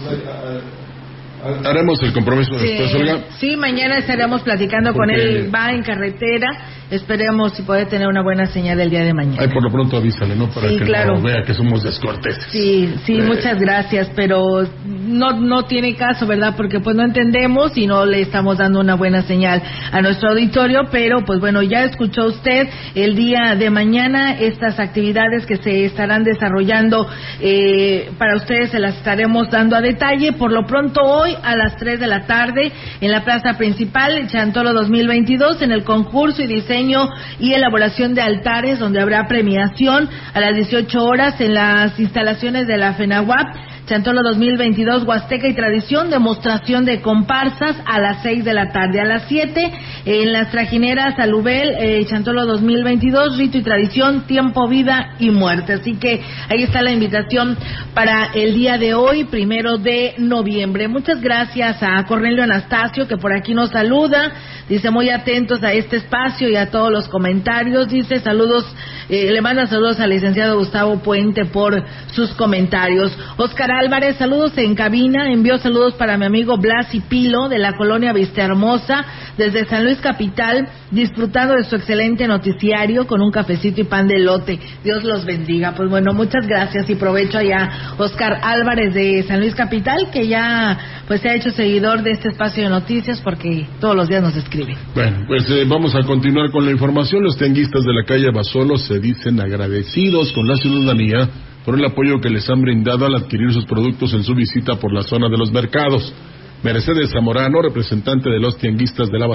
[1.65, 3.19] haremos el compromiso después, Olga.
[3.39, 5.51] sí, mañana estaremos platicando con él.
[5.55, 6.49] Va en carretera.
[6.91, 9.37] Esperemos si puede tener una buena señal el día de mañana.
[9.43, 10.49] Ay, por lo pronto avísale, ¿no?
[10.49, 11.17] Para Sí, que claro.
[11.17, 12.45] no vea que somos descorteses.
[12.51, 16.55] Sí, sí, Eh, muchas gracias, pero no no tiene caso, ¿verdad?
[16.57, 20.85] Porque pues no entendemos y no le estamos dando una buena señal a nuestro auditorio,
[20.91, 26.25] pero pues bueno, ya escuchó usted el día de mañana estas actividades que se estarán
[26.25, 27.07] desarrollando
[27.41, 30.33] eh, para ustedes se las estaremos dando a detalle.
[30.33, 34.73] Por lo pronto hoy a las 3 de la tarde en la plaza principal Chantolo
[34.73, 40.55] 2022 en el concurso y diseño y elaboración de altares donde habrá premiación a las
[40.55, 43.78] 18 horas en las instalaciones de la FENAWAP.
[43.89, 49.01] Chantolo 2022, Huasteca y Tradición, demostración de comparsas a las 6 de la tarde.
[49.01, 49.73] A las 7,
[50.05, 55.73] en las trajineras Alubel, eh, Chantolo 2022, Rito y Tradición, Tiempo, Vida y Muerte.
[55.73, 56.21] Así que
[56.51, 57.57] ahí está la invitación
[57.95, 60.87] para el día de hoy, primero de noviembre.
[60.87, 64.33] Muchas gracias a Cornelio Anastasio, que por aquí nos saluda.
[64.69, 67.89] Dice, muy atentos a este espacio y a todos los comentarios.
[67.89, 68.67] Dice, saludos,
[69.09, 73.17] eh, le manda saludos al licenciado Gustavo Puente por sus comentarios.
[73.39, 75.31] Oscar Álvarez, saludos en cabina.
[75.31, 79.05] Envió saludos para mi amigo Blas y Pilo de la colonia Vista Hermosa,
[79.37, 84.19] desde San Luis Capital, disfrutando de su excelente noticiario con un cafecito y pan de
[84.19, 84.59] lote.
[84.83, 85.75] Dios los bendiga.
[85.77, 91.05] Pues bueno, muchas gracias y provecho allá Oscar Álvarez de San Luis Capital, que ya
[91.07, 94.37] pues se ha hecho seguidor de este espacio de noticias porque todos los días nos
[94.37, 94.77] escribe.
[94.93, 97.23] Bueno, pues eh, vamos a continuar con la información.
[97.23, 101.29] Los tianguistas de la calle Basolo se dicen agradecidos con la ciudadanía
[101.69, 104.91] por el apoyo que les han brindado al adquirir sus productos en su visita por
[104.91, 106.15] la zona de los mercados.
[106.63, 109.27] Mercedes Zamorano, representante de los tianguistas de la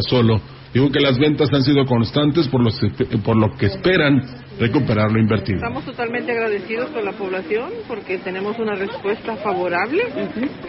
[0.74, 2.80] Dijo que las ventas han sido constantes por, los,
[3.24, 5.58] por lo que esperan recuperar lo invertido.
[5.58, 10.04] Estamos totalmente agradecidos con la población porque tenemos una respuesta favorable.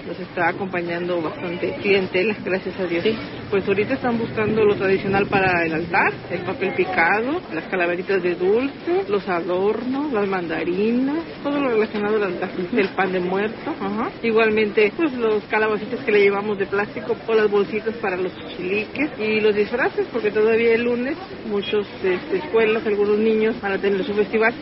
[0.06, 3.04] Nos está acompañando bastante clientela, gracias a Dios.
[3.50, 8.34] Pues ahorita están buscando lo tradicional para el altar, el papel picado, las calaveritas de
[8.34, 13.74] dulce, los adornos, las mandarinas, todo lo relacionado al altar, el pan de muerto.
[13.80, 14.10] ajá.
[14.22, 19.10] Igualmente, pues los calabacitos que le llevamos de plástico o las bolsitas para los chiliques
[19.18, 21.16] y los disfraces porque todavía el lunes
[21.46, 21.86] muchas
[22.32, 24.54] escuelas, algunos niños van a tener su festival.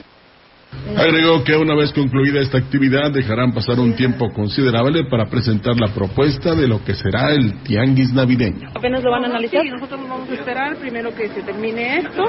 [0.96, 5.92] Agregó que una vez concluida esta actividad dejarán pasar un tiempo considerable para presentar la
[5.92, 8.70] propuesta de lo que será el tianguis navideño.
[8.74, 9.62] ¿Apenas lo van a analizar?
[9.62, 12.24] Sí, nosotros vamos a esperar primero que se termine esto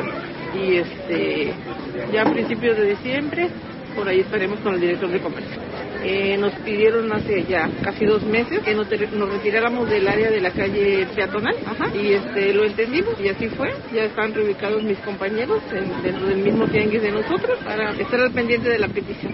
[0.62, 1.54] y este
[2.12, 3.49] ya a principios de diciembre
[3.95, 5.62] por ahí estaremos con el director de comercio.
[6.04, 10.41] Eh, nos pidieron hace ya casi dos meses que nos, nos retiráramos del área de
[10.41, 11.88] la calle peatonal Ajá.
[11.95, 13.74] y este lo entendimos y así fue.
[13.93, 18.32] Ya están reubicados mis compañeros en- dentro del mismo tianguis de nosotros para estar al
[18.32, 19.34] pendiente de la petición.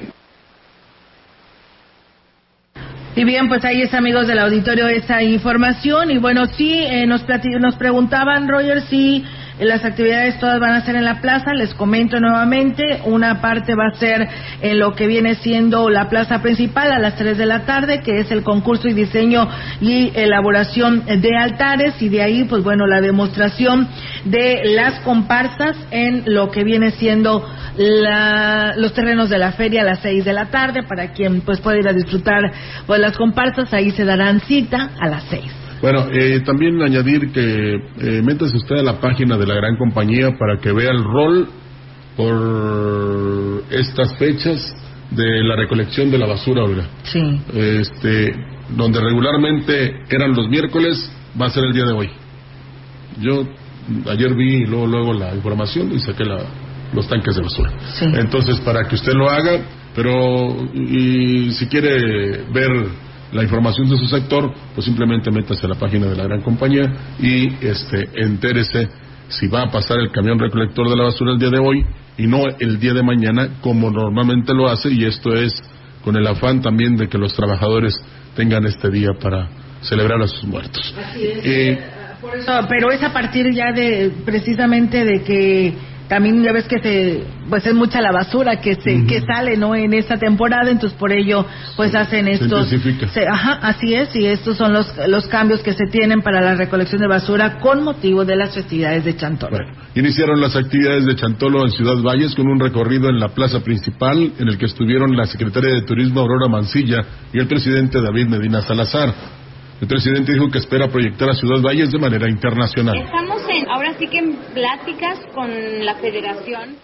[3.15, 6.11] Y bien, pues ahí es, amigos del auditorio, esa información.
[6.11, 7.25] Y bueno, sí, eh, nos,
[7.59, 9.25] nos preguntaban, Roger, si
[9.59, 11.53] las actividades todas van a ser en la plaza.
[11.53, 14.27] Les comento nuevamente, una parte va a ser
[14.61, 18.19] en lo que viene siendo la plaza principal a las 3 de la tarde, que
[18.19, 19.47] es el concurso y diseño
[19.81, 22.01] y elaboración de altares.
[22.01, 23.87] Y de ahí, pues bueno, la demostración
[24.25, 27.47] de las comparsas en lo que viene siendo
[27.77, 31.59] la- los terrenos de la feria a las 6 de la tarde para quien pues
[31.61, 32.41] pueda ir a disfrutar
[32.85, 37.75] pues las comparsas ahí se darán cita a las 6 Bueno, eh, también añadir que
[37.75, 41.47] eh, métase usted a la página de la gran compañía para que vea el rol
[42.17, 44.75] por estas fechas
[45.11, 46.85] de la recolección de la basura, Olga.
[47.03, 47.41] Sí.
[47.53, 48.33] Este,
[48.75, 52.09] donde regularmente eran los miércoles, va a ser el día de hoy.
[53.21, 53.43] Yo
[54.07, 56.39] ayer vi luego, luego la información y saqué la,
[56.93, 57.71] los tanques de basura.
[58.01, 59.61] Entonces, para que usted lo haga,
[59.95, 62.69] pero y si quiere ver
[63.31, 66.91] la información de su sector, pues simplemente métase a la página de la gran compañía
[67.19, 68.89] y este entérese
[69.29, 71.85] si va a pasar el camión recolector de la basura el día de hoy
[72.17, 75.53] y no el día de mañana como normalmente lo hace y esto es
[76.03, 77.93] con el afán también de que los trabajadores
[78.35, 79.47] tengan este día para
[79.81, 80.93] celebrar a sus muertos.
[81.17, 81.79] Eh,
[82.21, 85.73] Por eso, pero es a partir ya de precisamente de que
[86.09, 89.75] también ya ves que se pues es mucha la basura que se que sale no
[89.75, 91.45] en esta temporada entonces por ello
[91.77, 93.07] pues hacen Se estos intensifica.
[93.09, 96.55] se- ajá así es y estos son los los cambios que se tienen para la
[96.55, 99.57] recolección de basura con motivo de las festividades de Chantolo
[99.95, 104.31] Iniciaron las actividades de Chantolo en Ciudad Valles con un recorrido en la plaza principal
[104.39, 107.03] en el que estuvieron la secretaria de Turismo Aurora Mancilla
[107.33, 109.13] y el presidente David Medina Salazar.
[109.81, 112.97] El presidente dijo que espera proyectar a Ciudad Valles de manera internacional.
[112.97, 115.49] Estamos en, ahora sí que en pláticas con
[115.85, 116.75] la federación.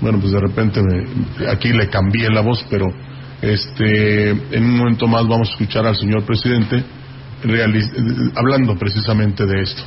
[0.00, 2.86] Bueno, pues de repente me- aquí le cambié la voz, pero
[3.40, 6.82] este en un momento más vamos a escuchar al señor presidente
[8.36, 9.82] hablando precisamente de esto.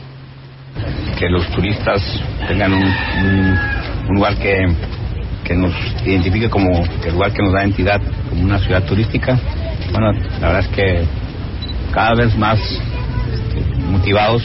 [1.18, 2.02] que los turistas
[2.50, 3.58] tengan un, un-
[4.10, 4.58] un lugar que,
[5.46, 5.74] que nos
[6.06, 9.40] identifique como el lugar que nos da entidad como una ciudad turística.
[9.98, 11.06] Bueno, la verdad es que
[11.94, 12.60] cada vez más
[13.90, 14.44] motivados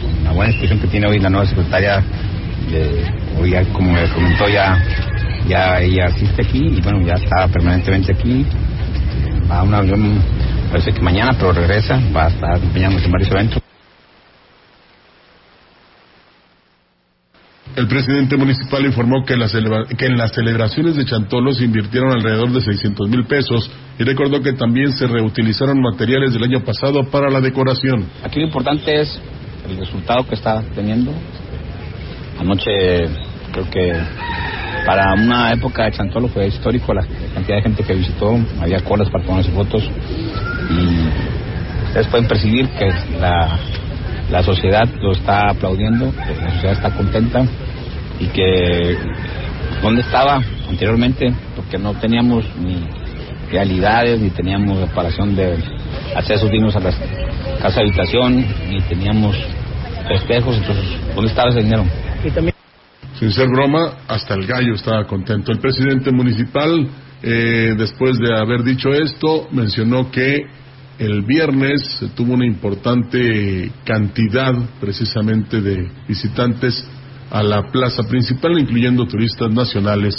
[0.00, 2.02] con la buena expresión que tiene hoy la nueva secretaria,
[2.72, 3.04] de,
[3.38, 4.82] hoy ya, como me comentó ya,
[5.46, 8.44] ya ella asiste aquí y bueno, ya está permanentemente aquí.
[9.48, 10.20] Va a un avión,
[10.72, 13.62] parece que mañana, pero regresa, va a estar acompañándonos en varios eventos.
[17.76, 19.36] El presidente municipal informó que,
[19.96, 23.70] que en las celebraciones de Chantolo se invirtieron alrededor de 600 mil pesos
[24.00, 28.06] y recordó que también se reutilizaron materiales del año pasado para la decoración.
[28.24, 29.20] Aquí lo importante es
[29.68, 31.12] el resultado que está teniendo.
[32.38, 32.70] Anoche
[33.52, 33.92] creo que
[34.86, 39.10] para una época de Chantolo fue histórico la cantidad de gente que visitó, había colas
[39.10, 42.88] para tomarse fotos y ustedes pueden percibir que
[43.20, 43.58] la,
[44.30, 47.44] la sociedad lo está aplaudiendo, que la sociedad está contenta
[48.18, 48.96] y que
[49.82, 50.40] donde estaba
[50.70, 52.82] anteriormente, porque no teníamos ni
[53.50, 55.56] realidades, ni teníamos reparación de
[56.14, 56.96] accesos dignos a las
[57.60, 59.36] casas de habitación, ni teníamos
[60.10, 60.84] espejos, entonces,
[61.14, 61.84] ¿dónde estaba ese dinero?
[63.18, 65.52] Sin ser broma, hasta el gallo estaba contento.
[65.52, 66.88] El presidente municipal,
[67.22, 70.38] eh, después de haber dicho esto, mencionó que
[70.98, 76.86] el viernes se tuvo una importante cantidad precisamente de visitantes
[77.30, 80.14] a la plaza principal, incluyendo turistas nacionales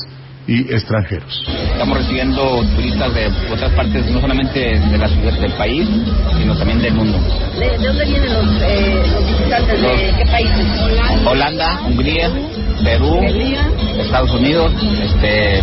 [0.47, 1.43] y extranjeros.
[1.73, 5.87] Estamos recibiendo turistas de otras partes, no solamente de la ciudad del país,
[6.37, 7.17] sino también del mundo.
[7.59, 9.81] ¿De, de dónde vienen los, eh, los visitantes?
[9.81, 10.67] ¿De qué países?
[11.25, 12.29] Holanda, Hungría,
[12.83, 13.21] Perú,
[13.99, 14.71] Estados Unidos,
[15.03, 15.61] este,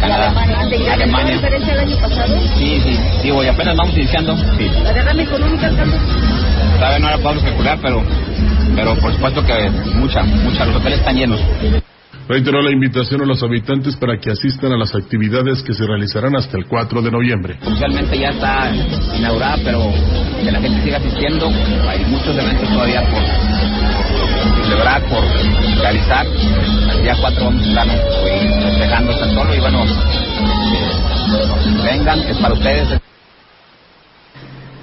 [0.00, 0.34] Canadá,
[0.68, 1.34] ¿Seguía la Alemania.
[1.34, 2.40] diferencia del año pasado?
[2.58, 4.36] Sí, sí, sí, hoy apenas vamos iniciando.
[4.58, 4.68] Sí.
[4.82, 5.96] ¿La derrama económica cuánto?
[6.78, 8.02] Todavía no la podemos calcular, pero,
[8.74, 10.64] pero por supuesto que mucha, mucha.
[10.66, 11.40] Los hoteles están llenos.
[12.28, 16.34] Reiteró la invitación a los habitantes para que asistan a las actividades que se realizarán
[16.34, 17.56] hasta el 4 de noviembre.
[17.64, 18.72] Oficialmente ya está
[19.16, 19.92] inaugurada, pero
[20.42, 21.48] que la gente siga asistiendo.
[21.88, 23.22] Hay muchos eventos todavía por,
[24.64, 25.22] celebrar, por
[25.80, 26.26] realizar.
[26.26, 32.36] El día 4 vamos a estar hoy festejando San Solo y bueno, eh, vengan, es
[32.38, 33.00] para ustedes.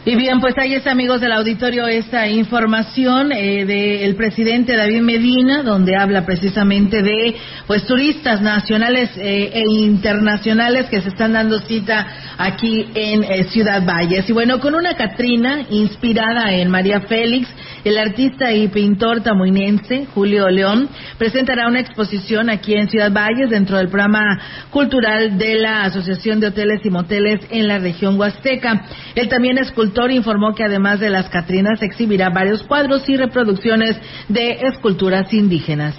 [0.06, 5.64] Y bien, pues ahí está, amigos del auditorio, esta información eh, del presidente David Medina,
[5.64, 7.34] donde habla precisamente de
[7.68, 12.06] pues turistas nacionales eh, e internacionales que se están dando cita
[12.38, 14.30] aquí en eh, Ciudad Valles.
[14.30, 17.48] Y bueno, con una Catrina inspirada en María Félix,
[17.86, 23.78] el artista y pintor tamuinense Julio León presentará una exposición aquí en Ciudad Valles dentro
[23.78, 24.40] del programa
[24.70, 28.86] cultural de la Asociación de Hoteles y Moteles en la región Huasteca.
[29.16, 29.58] Él también
[29.94, 33.96] escultor informó que además de las Catrinas exhibirá varios cuadros y reproducciones
[34.28, 35.96] de esculturas indígenas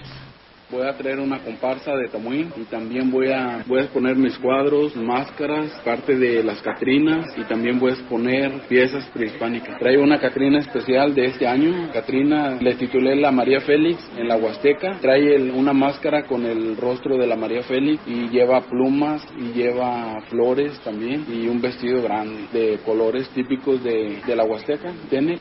[0.75, 4.37] voy a traer una comparsa de Tamuín y también voy a, voy a exponer mis
[4.39, 9.79] cuadros, máscaras, parte de las Catrinas y también voy a exponer piezas prehispánicas.
[9.79, 11.91] Traigo una Catrina especial de este año.
[11.93, 14.99] Catrina le titulé La María Félix en la Huasteca.
[15.01, 20.21] Trae una máscara con el rostro de la María Félix y lleva plumas y lleva
[20.29, 24.93] flores también y un vestido grande de colores típicos de la Huasteca.
[25.09, 25.39] Tiene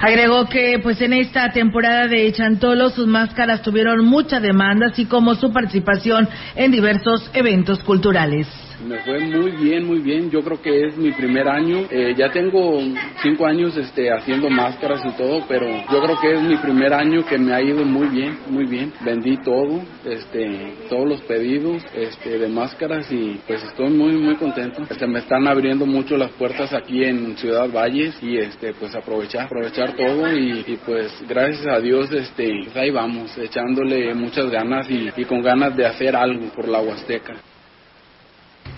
[0.00, 5.34] Agregó que pues en esta temporada de Chantolo sus máscaras tuvieron mucha demanda, así como
[5.34, 8.67] su participación en diversos eventos culturales.
[8.86, 10.30] Me fue muy bien, muy bien.
[10.30, 11.86] Yo creo que es mi primer año.
[11.90, 12.80] Eh, ya tengo
[13.22, 17.26] cinco años este, haciendo máscaras y todo, pero yo creo que es mi primer año
[17.26, 18.92] que me ha ido muy bien, muy bien.
[19.00, 24.84] Vendí todo, este, todos los pedidos este, de máscaras y pues estoy muy, muy contento.
[24.94, 29.46] Se me están abriendo mucho las puertas aquí en Ciudad Valles y este, pues aprovechar,
[29.46, 35.10] aprovechar todo y, pues gracias a Dios este, pues ahí vamos, echándole muchas ganas y,
[35.16, 37.34] y con ganas de hacer algo por la Huasteca.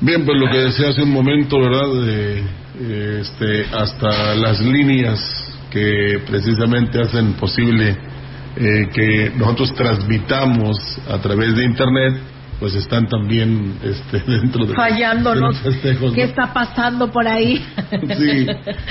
[0.00, 1.88] Bien, pues lo que decía hace un momento, ¿verdad?
[2.06, 5.20] De, este, hasta las líneas
[5.70, 7.96] que precisamente hacen posible
[8.56, 12.14] eh, que nosotros transmitamos a través de Internet,
[12.58, 15.60] pues están también este, dentro de, fallándonos.
[16.14, 17.62] ¿Qué está pasando por ahí?
[18.16, 18.46] sí.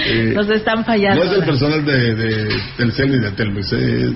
[0.06, 1.26] Eh, nos están fallando.
[1.26, 4.14] No es el personal de, de Telcel ni de Telmex, eh,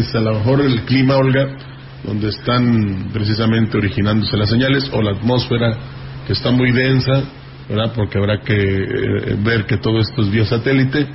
[0.00, 1.56] es a lo mejor el clima, Olga,
[2.02, 5.78] donde están precisamente originándose las señales o la atmósfera
[6.26, 7.22] que está muy densa,
[7.68, 7.92] ¿verdad?
[7.94, 11.06] Porque habrá que eh, ver que todo esto es vía satélite,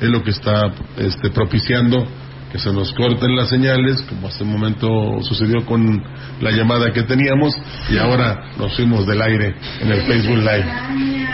[0.00, 2.06] es lo que está este, propiciando
[2.50, 6.02] que se nos corten las señales, como hace un momento sucedió con
[6.40, 7.54] la llamada que teníamos,
[7.90, 10.66] y ahora nos fuimos del aire en el Facebook Live.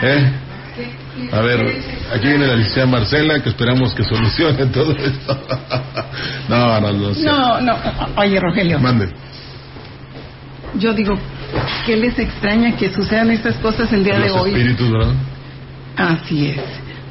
[0.02, 0.32] ¿Eh?
[1.30, 1.60] A ver,
[2.12, 5.46] aquí viene la licenciada Marcela, que esperamos que solucione todo esto.
[6.48, 7.10] no, no, no.
[7.12, 7.76] No, no.
[8.16, 8.80] Oye, Rogelio.
[8.80, 9.08] Mande.
[10.76, 11.14] Yo digo,
[11.86, 14.50] ¿Qué les extraña que sucedan estas cosas el día de hoy?
[14.50, 15.14] Los espíritus, ¿verdad?
[15.96, 16.60] Así es.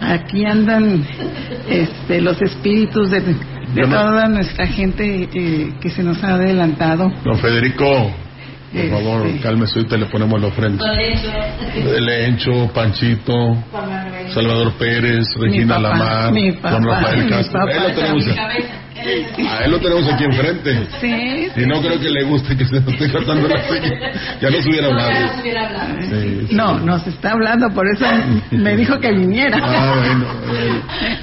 [0.02, 1.06] Aquí andan
[1.70, 3.22] este, los espíritus de,
[3.76, 7.12] toda nuestra gente eh, que se nos ha adelantado.
[7.24, 8.12] Don Federico,
[8.74, 9.40] por favor, este.
[9.40, 10.86] cálmese, ahorita le ponemos la ofrenda.
[12.02, 13.34] Lencho, Panchito,
[14.34, 17.62] Salvador Pérez, Regina Lamar, Don Rafael Castro.
[17.68, 18.26] Ahí lo tenemos.
[19.50, 20.88] A él lo tenemos aquí enfrente.
[21.02, 21.48] Sí.
[21.56, 23.62] Y no creo que le guste que se nos esté cortando la
[24.42, 25.12] Ya nos hubiera hablado.
[26.52, 28.06] No, nos está hablando, por eso
[28.52, 29.60] me dijo que viniera.
[29.62, 30.26] Ah, bueno.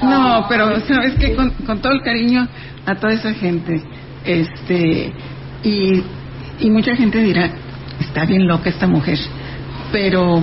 [0.11, 2.47] No, pero sabes que con, con todo el cariño
[2.87, 3.83] a toda esa gente,
[4.25, 5.13] este,
[5.63, 6.03] y,
[6.59, 7.51] y mucha gente dirá,
[8.01, 9.19] está bien loca esta mujer,
[9.93, 10.43] pero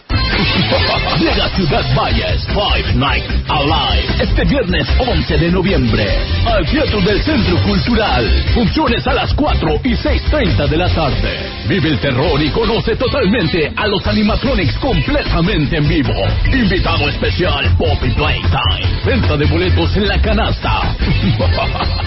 [1.19, 6.05] Llega Ciudad Valles Five Night Alive este viernes 11 de noviembre
[6.45, 8.29] al Teatro del Centro Cultural.
[8.53, 11.49] Funciones a las 4 y 6.30 de la tarde.
[11.67, 16.13] Vive el terror y conoce totalmente a los animatronics completamente en vivo.
[16.51, 19.01] Invitado especial Poppy Playtime.
[19.05, 20.95] Venta de boletos en la canasta.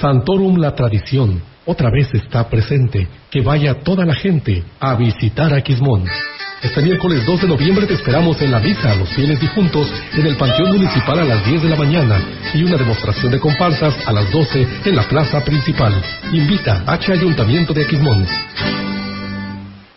[0.00, 3.06] Santorum la tradición otra vez está presente.
[3.30, 6.04] Que vaya toda la gente a visitar a Quismón.
[6.62, 10.26] Este miércoles 2 de noviembre te esperamos en la misa a los fieles difuntos en
[10.26, 12.20] el Panteón Municipal a las 10 de la mañana
[12.52, 15.94] y una demostración de comparsas a las 12 en la plaza principal.
[16.32, 18.26] Invita H Ayuntamiento de Aquismón.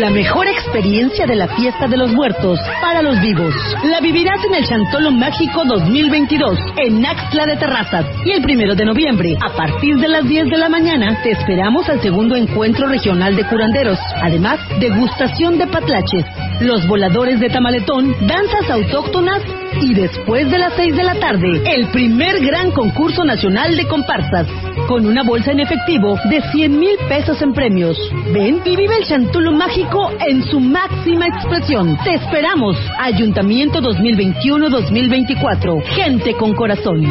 [0.00, 3.54] La mejor experiencia de la fiesta de los muertos para los vivos.
[3.84, 8.06] La vivirás en el Chantolo Mágico 2022 en Naxtla de Terrazas.
[8.24, 11.88] Y el primero de noviembre, a partir de las 10 de la mañana, te esperamos
[11.88, 13.98] al segundo encuentro regional de curanderos.
[14.22, 16.24] Además, degustación de patlaches,
[16.60, 19.42] los voladores de tamaletón, danzas autóctonas
[19.80, 24.46] y después de las 6 de la tarde, el primer gran concurso nacional de comparsas.
[24.86, 27.96] Con una bolsa en efectivo de 100 mil pesos en premios.
[28.32, 31.98] Ven y vive el Chantulo Mágico en su máxima expresión.
[32.04, 32.76] Te esperamos.
[32.98, 35.82] Ayuntamiento 2021-2024.
[35.84, 37.04] Gente con corazón.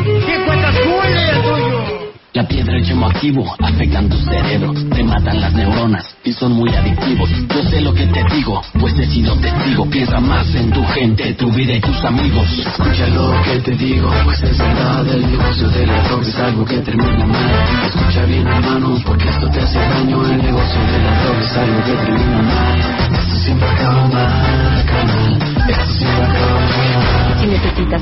[2.34, 6.70] La piedra es yemo activo, afectan tu cerebro, te matan las neuronas y son muy
[6.76, 7.30] adictivos.
[7.50, 9.90] Yo sé lo que te digo, pues he sido testigo.
[9.90, 12.48] Piensa más en tu gente, tu vida y tus amigos.
[12.60, 15.08] Escucha lo que te digo, pues es verdad.
[15.08, 17.86] El negocio de la droga es algo que termina mal.
[17.88, 20.26] Escucha bien, hermano, porque esto te hace daño.
[20.26, 23.18] El negocio de la droga es algo que termina mal.
[23.20, 24.77] Esto siempre acaba mal,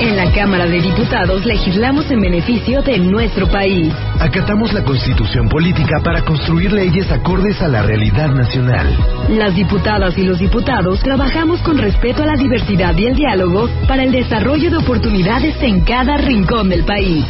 [0.00, 3.92] En la Cámara de Diputados legislamos en beneficio de nuestro país.
[4.20, 8.86] Acatamos la constitución política para construir leyes acordes a la realidad nacional.
[9.28, 14.04] Las diputadas y los diputados trabajamos con respeto a la diversidad y el diálogo para
[14.04, 17.24] el desarrollo de oportunidades en cada rincón del país.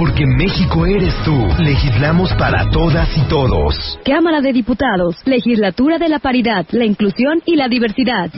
[0.00, 1.36] Porque México eres tú.
[1.58, 3.98] Legislamos para todas y todos.
[4.02, 8.30] Cámara de Diputados, Legislatura de la Paridad, la Inclusión y la Diversidad.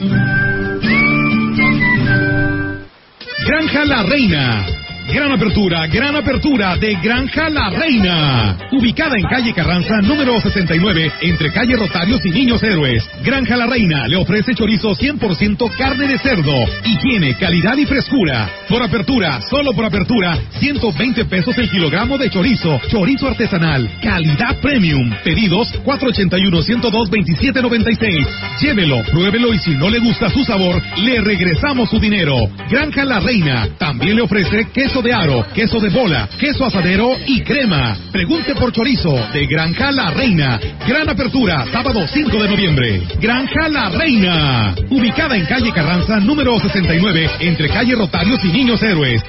[3.47, 4.82] Granja La Reina.
[5.11, 8.57] Gran apertura, gran apertura de Granja La Reina.
[8.71, 13.03] Ubicada en calle Carranza, número 69, entre calle Rotarios y Niños Héroes.
[13.23, 16.53] Granja La Reina le ofrece chorizo 100% carne de cerdo.
[16.85, 18.49] Higiene, calidad y frescura.
[18.69, 22.79] Por apertura, solo por apertura, 120 pesos el kilogramo de chorizo.
[22.89, 25.11] Chorizo artesanal, calidad premium.
[25.23, 28.25] Pedidos 481-102-2796.
[28.61, 32.49] Llévelo, pruébelo y si no le gusta su sabor, le regresamos su dinero.
[32.69, 37.41] Granja La Reina también le ofrece queso de aro, queso de bola, queso asadero y
[37.41, 37.97] crema.
[38.11, 40.59] Pregunte por chorizo de Granja La Reina.
[40.87, 43.01] Gran apertura, sábado 5 de noviembre.
[43.19, 44.75] Granja La Reina.
[44.89, 49.23] Ubicada en calle Carranza, número 69, entre calle Rotarios y Niños Héroes.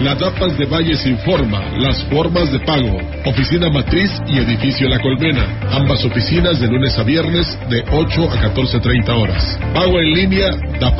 [0.00, 2.98] La Tapas de Valles informa las formas de pago.
[3.26, 5.60] Oficina Matriz y Edificio La Colmena.
[5.70, 9.58] Ambas oficinas de lunes a viernes de 8 a 14.30 horas.
[9.72, 10.50] Pago en línea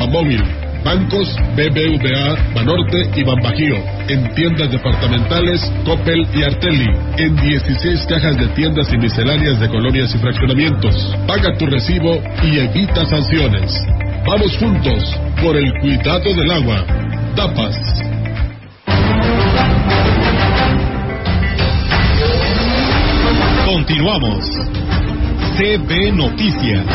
[0.09, 0.64] Móvil.
[0.85, 3.75] Bancos BBVA, Banorte y Banbajío.
[4.07, 6.85] En tiendas departamentales Coppel y Artelli.
[7.17, 10.95] En 16 cajas de tiendas y misceláneas de colonias y fraccionamientos.
[11.27, 13.81] Paga tu recibo y evita sanciones.
[14.27, 16.85] Vamos juntos por el cuidado del agua.
[17.35, 17.75] Tapas.
[23.65, 24.45] Continuamos.
[25.57, 26.85] CB Noticias.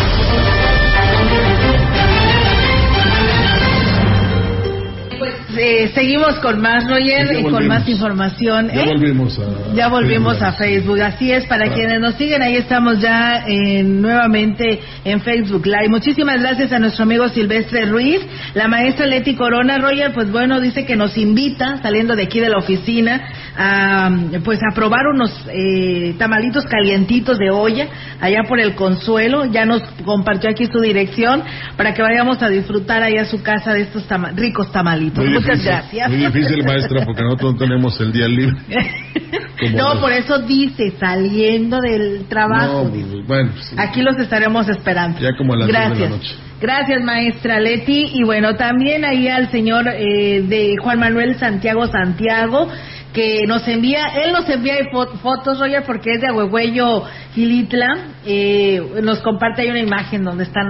[5.57, 8.69] Eh, seguimos con más, Roger, y con más información.
[8.69, 8.87] Ya ¿eh?
[8.87, 9.75] volvimos a.
[9.75, 13.45] Ya volvimos a Facebook, así es, para quienes nos siguen, ahí estamos ya
[13.85, 15.89] nuevamente en Facebook Live.
[15.89, 18.21] Muchísimas gracias a nuestro amigo Silvestre Ruiz,
[18.55, 22.49] la maestra Leti Corona, Roger, pues bueno, dice que nos invita, saliendo de aquí de
[22.49, 23.23] la oficina,
[23.57, 24.11] a
[24.45, 27.89] pues a probar unos eh, tamalitos calientitos de olla,
[28.21, 31.43] allá por el Consuelo, ya nos compartió aquí su dirección,
[31.77, 35.25] para que vayamos a disfrutar ahí a su casa de estos ricos tamalitos.
[35.25, 36.09] Muy Muchas difícil, gracias.
[36.09, 38.57] Muy difícil, maestra, porque nosotros no tenemos el día libre.
[39.75, 42.85] No, los- por eso dice, saliendo del trabajo.
[42.85, 43.77] No, pues, bueno, sí.
[43.79, 45.21] Aquí los estaremos esperando.
[45.21, 46.11] ya como a las 10 de la Gracias.
[46.11, 46.35] noche.
[46.61, 48.11] Gracias, maestra Leti.
[48.15, 52.69] Y bueno, también ahí al señor eh, de Juan Manuel Santiago Santiago,
[53.15, 57.05] que nos envía, él nos envía fo- fotos, Roger, porque es de Ahuehuello,
[57.35, 57.97] Gilitla.
[58.27, 60.67] Eh, nos comparte ahí una imagen donde están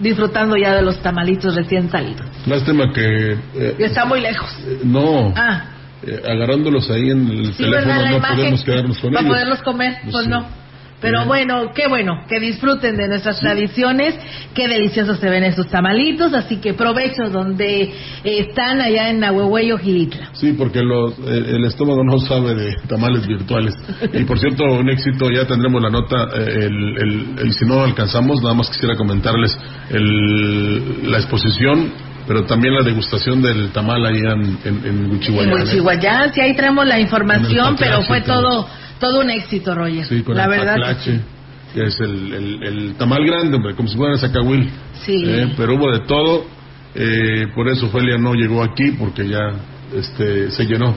[0.00, 2.26] disfrutando ya de los tamalitos recién salidos.
[2.46, 3.32] Lástima que.
[3.54, 4.50] eh, está muy lejos.
[4.66, 5.32] eh, no.
[5.36, 5.66] Ah,
[6.04, 8.36] eh, agarrándolos ahí en el sí, teléfono no imagen.
[8.36, 9.34] podemos quedarnos con Para ellos.
[9.36, 10.61] poderlos comer, Pues pues no.
[11.02, 14.14] Pero bueno, qué bueno, que disfruten de nuestras tradiciones,
[14.54, 17.92] qué deliciosos se ven estos tamalitos, así que provecho donde eh,
[18.24, 20.30] están allá en Nahuehuello, Gilitla.
[20.34, 23.74] Sí, porque los, eh, el estómago no sabe de tamales virtuales.
[24.14, 27.82] Y por cierto, un éxito, ya tendremos la nota, eh, el, el- el- si no
[27.82, 29.58] alcanzamos, nada más quisiera comentarles
[29.90, 31.90] el- la exposición,
[32.26, 35.62] pero también la degustación del tamal allá en, en, en Huichihuayán, En ¿eh?
[35.64, 38.68] Huichihuayán, sí, ahí traemos la información, pero fue todo
[39.02, 40.06] todo un éxito, Roger.
[40.06, 40.96] Sí, con la el verdad.
[41.74, 44.70] que es el, el, el tamal grande, hombre, como si fuera zacahuil.
[45.04, 45.24] Sí.
[45.26, 46.44] Eh, pero hubo de todo,
[46.94, 49.40] eh, por eso Felia no llegó aquí, porque ya
[49.96, 50.94] este, se llenó,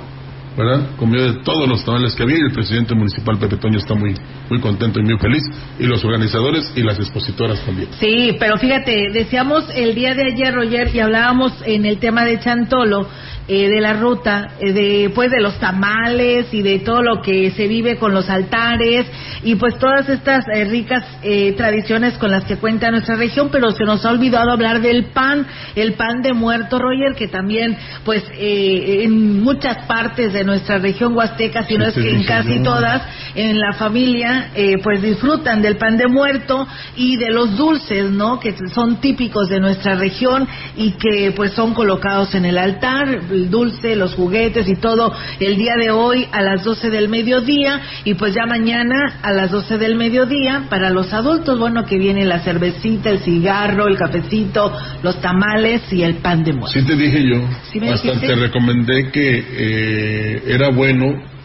[0.56, 0.92] ¿verdad?
[0.98, 4.14] Comió de todos los tamales que había y el presidente municipal Pepe Toño está muy,
[4.50, 5.44] muy contento y muy feliz,
[5.80, 7.88] y los organizadores y las expositoras también.
[8.00, 12.40] Sí, pero fíjate, decíamos el día de ayer, Roger, y hablábamos en el tema de
[12.40, 13.08] Chantolo,
[13.48, 17.52] eh, de la ruta, eh, de pues de los tamales y de todo lo que
[17.52, 19.06] se vive con los altares
[19.44, 23.72] y pues todas estas eh, ricas eh, tradiciones con las que cuenta nuestra región, pero
[23.72, 28.24] se nos ha olvidado hablar del pan, el pan de muerto, Roger, que también pues
[28.34, 33.04] eh, en muchas partes de nuestra región huasteca, si no es que en casi todas,
[33.36, 38.40] en la familia, eh, pues disfrutan del pan de muerto y de los dulces, ¿no?
[38.40, 43.50] Que son típicos de nuestra región y que pues son colocados en el altar, el
[43.50, 48.14] dulce, los juguetes y todo el día de hoy a las 12 del mediodía y
[48.16, 52.40] pues ya mañana a las 12 del mediodía para los adultos, bueno, que viene la
[52.40, 54.72] cervecita, el cigarro, el cafecito,
[55.04, 56.80] los tamales y el pan de muerto.
[56.80, 58.28] Sí te dije yo, Sí dijiste.
[58.28, 61.36] te recomendé que eh, era bueno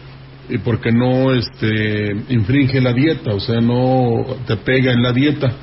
[0.49, 5.53] y porque no este infringe la dieta, o sea, no te pega en la dieta,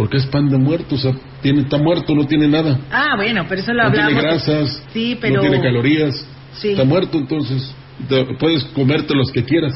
[0.00, 3.44] porque es pan de muerto, o sea, tiene, está muerto, no tiene nada, Ah, bueno,
[3.46, 4.22] pero eso lo no tiene hablamos.
[4.46, 6.68] grasas, Sí, pero no tiene calorías, Sí.
[6.70, 7.70] está muerto, entonces
[8.08, 9.74] te- puedes comerte los que quieras.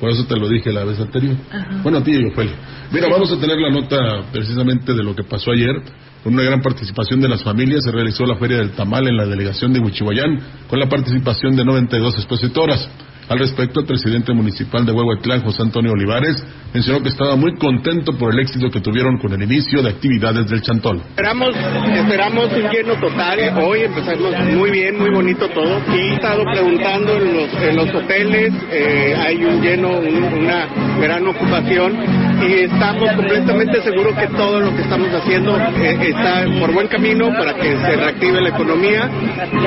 [0.00, 1.36] Por eso te lo dije la vez anterior.
[1.52, 1.68] Ajá.
[1.84, 2.52] Bueno, a ti y Ofelia.
[2.90, 5.80] Mira, vamos a tener la nota precisamente de lo que pasó ayer.
[6.24, 9.24] Con una gran participación de las familias se realizó la Feria del Tamal en la
[9.24, 12.90] delegación de Huichihuayán, con la participación de 92 expositoras.
[13.28, 16.44] Al respecto, el presidente municipal de Huehuetlán, José Antonio Olivares,
[16.74, 20.46] mencionó que estaba muy contento por el éxito que tuvieron con el inicio de actividades
[20.48, 21.00] del Chantol.
[21.08, 21.56] Esperamos,
[21.94, 23.58] esperamos un lleno total.
[23.62, 25.80] Hoy empezamos muy bien, muy bonito todo.
[25.94, 30.66] Y he estado preguntando en los, en los hoteles, eh, hay un lleno, una
[31.00, 36.72] gran ocupación y estamos completamente seguros que todo lo que estamos haciendo eh, está por
[36.72, 39.08] buen camino para que se reactive la economía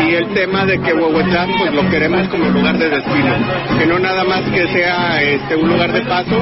[0.01, 3.33] y el tema de que Huehuetlán pues lo queremos como lugar de destino
[3.77, 6.39] que no nada más que sea este, un lugar de paso,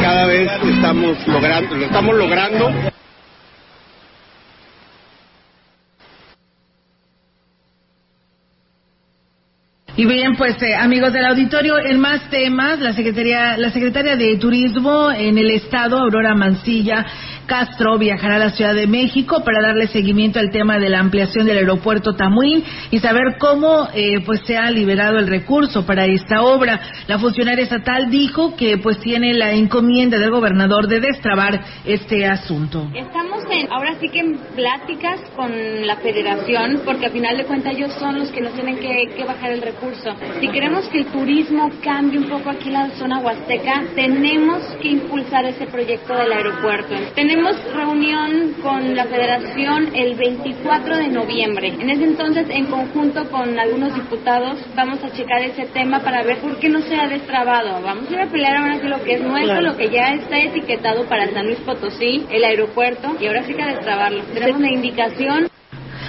[0.00, 2.93] cada vez estamos logrando, lo estamos logrando.
[9.96, 14.36] Y bien, pues eh, amigos del auditorio, en más temas, la secretaria, la secretaria de
[14.38, 17.06] Turismo en el Estado, Aurora Mancilla,
[17.46, 21.46] Castro viajará a la Ciudad de México para darle seguimiento al tema de la ampliación
[21.46, 26.42] del aeropuerto Tamuín y saber cómo eh, pues se ha liberado el recurso para esta
[26.42, 26.80] obra.
[27.06, 32.88] La funcionaria estatal dijo que pues tiene la encomienda del gobernador de destrabar este asunto.
[32.94, 35.52] Estamos en, ahora sí que en pláticas con
[35.86, 39.24] la federación porque a final de cuentas ellos son los que nos tienen que, que
[39.24, 39.83] bajar el recurso.
[40.40, 44.88] Si queremos que el turismo cambie un poco aquí en la zona huasteca, tenemos que
[44.88, 46.94] impulsar ese proyecto del aeropuerto.
[47.14, 51.68] Tenemos reunión con la federación el 24 de noviembre.
[51.68, 56.38] En ese entonces, en conjunto con algunos diputados, vamos a checar ese tema para ver
[56.38, 57.82] por qué no se ha destrabado.
[57.82, 60.38] Vamos a ir a pelear ahora sí lo que es nuestro, lo que ya está
[60.38, 64.22] etiquetado para San Luis Potosí, el aeropuerto, y ahora sí que a destrabarlo.
[64.32, 65.48] Tenemos una indicación.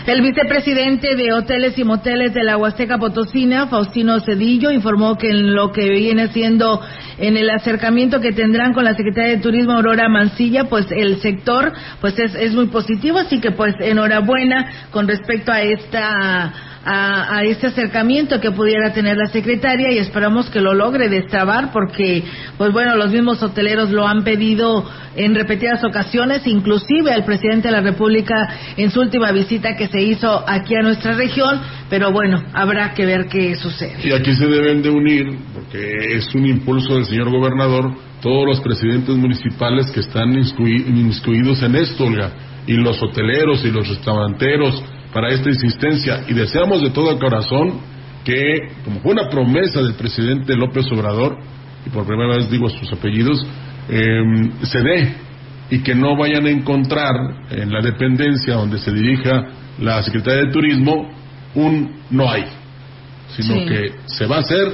[0.06, 5.56] El vicepresidente de Hoteles y Moteles de la Huasteca Potosina, Faustino Cedillo, informó que en
[5.56, 6.80] lo que viene siendo
[7.18, 11.74] en el acercamiento que tendrán con la Secretaría de Turismo Aurora Mancilla, pues el sector
[12.02, 16.54] pues es, es muy positivo, así que pues enhorabuena con respecto a esta
[16.86, 21.72] a, a, este acercamiento que pudiera tener la secretaria y esperamos que lo logre destrabar
[21.72, 22.24] porque,
[22.58, 27.72] pues bueno, los mismos hoteleros lo han pedido en repetidas ocasiones, inclusive al presidente de
[27.74, 28.36] la República
[28.78, 31.60] en su última visita que se hizo aquí a nuestra región,
[31.90, 33.96] pero bueno, habrá que ver qué sucede.
[34.04, 38.62] Y aquí se deben de unir, porque es un impulso del señor gobernador, todos los
[38.62, 42.32] presidentes municipales que están inmiscuidos en esto, Olga,
[42.68, 44.84] y los hoteleros y los restauranteros,
[45.16, 47.80] para esta insistencia y deseamos de todo corazón
[48.26, 51.38] que, como fue una promesa del presidente López Obrador,
[51.86, 53.42] y por primera vez digo sus apellidos,
[53.88, 54.20] eh,
[54.64, 55.14] se dé
[55.70, 57.14] y que no vayan a encontrar
[57.50, 59.48] en la dependencia donde se dirija
[59.80, 61.10] la Secretaría de Turismo
[61.56, 62.44] un no hay,
[63.38, 63.66] sino Sí.
[63.68, 64.68] que se va a hacer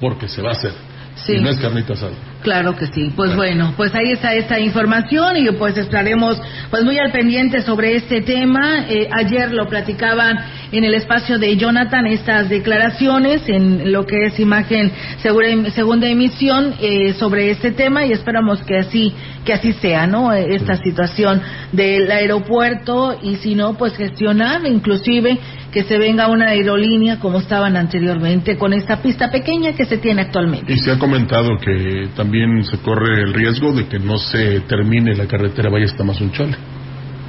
[0.00, 0.72] porque se va a hacer.
[1.16, 1.34] Sí.
[1.34, 2.12] Y no es carnita asada.
[2.42, 3.12] Claro que sí.
[3.16, 6.40] Pues bueno, pues ahí está esta información y pues estaremos
[6.70, 8.84] pues muy al pendiente sobre este tema.
[8.88, 10.38] Eh, ayer lo platicaban
[10.70, 14.92] en el espacio de Jonathan estas declaraciones en lo que es imagen
[15.22, 19.12] segura, segunda emisión eh, sobre este tema y esperamos que así
[19.44, 20.32] que así sea, ¿no?
[20.32, 21.40] Esta situación
[21.72, 25.38] del aeropuerto y si no pues gestionar inclusive
[25.76, 30.22] que se venga una aerolínea como estaban anteriormente con esta pista pequeña que se tiene
[30.22, 30.72] actualmente.
[30.72, 35.14] Y se ha comentado que también se corre el riesgo de que no se termine
[35.14, 36.56] la carretera Valles Tamazunchale,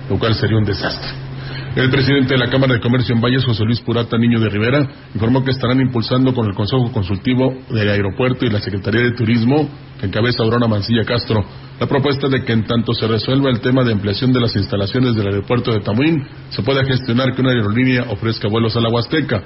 [0.09, 1.26] lo cual sería un desastre.
[1.75, 4.87] El presidente de la Cámara de Comercio en Valles, José Luis Purata Niño de Rivera,
[5.13, 9.69] informó que estarán impulsando con el Consejo Consultivo del Aeropuerto y la Secretaría de Turismo,
[9.99, 11.43] que encabeza Aurora Mancilla Castro,
[11.79, 15.15] la propuesta de que en tanto se resuelva el tema de ampliación de las instalaciones
[15.15, 19.43] del aeropuerto de Tamuín, se pueda gestionar que una aerolínea ofrezca vuelos a la Huasteca.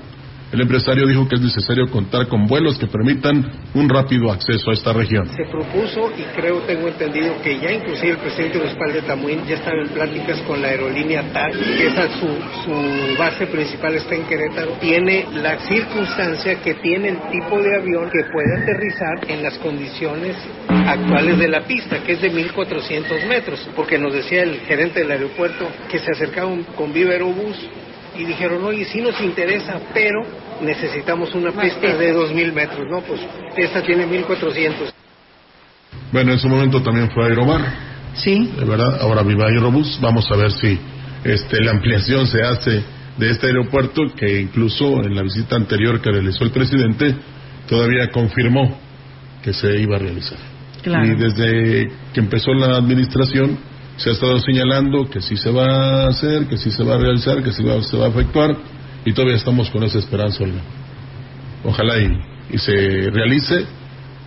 [0.51, 4.73] El empresario dijo que es necesario contar con vuelos que permitan un rápido acceso a
[4.73, 5.25] esta región.
[5.29, 9.55] Se propuso y creo, tengo entendido que ya inclusive el presidente municipal de Tamuín ya
[9.55, 12.27] estaba en pláticas con la aerolínea TAC, que esa su,
[12.65, 14.73] su base principal está en Querétaro.
[14.81, 20.35] Tiene la circunstancia que tiene el tipo de avión que puede aterrizar en las condiciones
[20.67, 25.11] actuales de la pista, que es de 1400 metros, porque nos decía el gerente del
[25.11, 27.13] aeropuerto que se acercaban con Viva
[28.17, 30.21] y dijeron, oye, sí nos interesa, pero
[30.61, 33.01] necesitamos una pista de 2.000 metros, ¿no?
[33.01, 33.21] Pues
[33.57, 34.91] esta tiene 1.400.
[36.11, 37.91] Bueno, en su momento también fue Aeromar.
[38.13, 38.51] Sí.
[38.57, 39.99] De verdad, ahora viva Aerobús.
[40.01, 40.77] Vamos a ver si
[41.23, 42.83] este, la ampliación se hace
[43.17, 47.15] de este aeropuerto, que incluso en la visita anterior que realizó el presidente,
[47.67, 48.77] todavía confirmó
[49.41, 50.37] que se iba a realizar.
[50.83, 51.05] Claro.
[51.05, 53.57] Y desde que empezó la administración,
[54.01, 56.97] se ha estado señalando que sí se va a hacer, que sí se va a
[56.97, 58.57] realizar, que sí se va a efectuar,
[59.05, 60.43] y todavía estamos con esa esperanza.
[61.63, 62.19] Ojalá y,
[62.51, 62.73] y se
[63.11, 63.65] realice,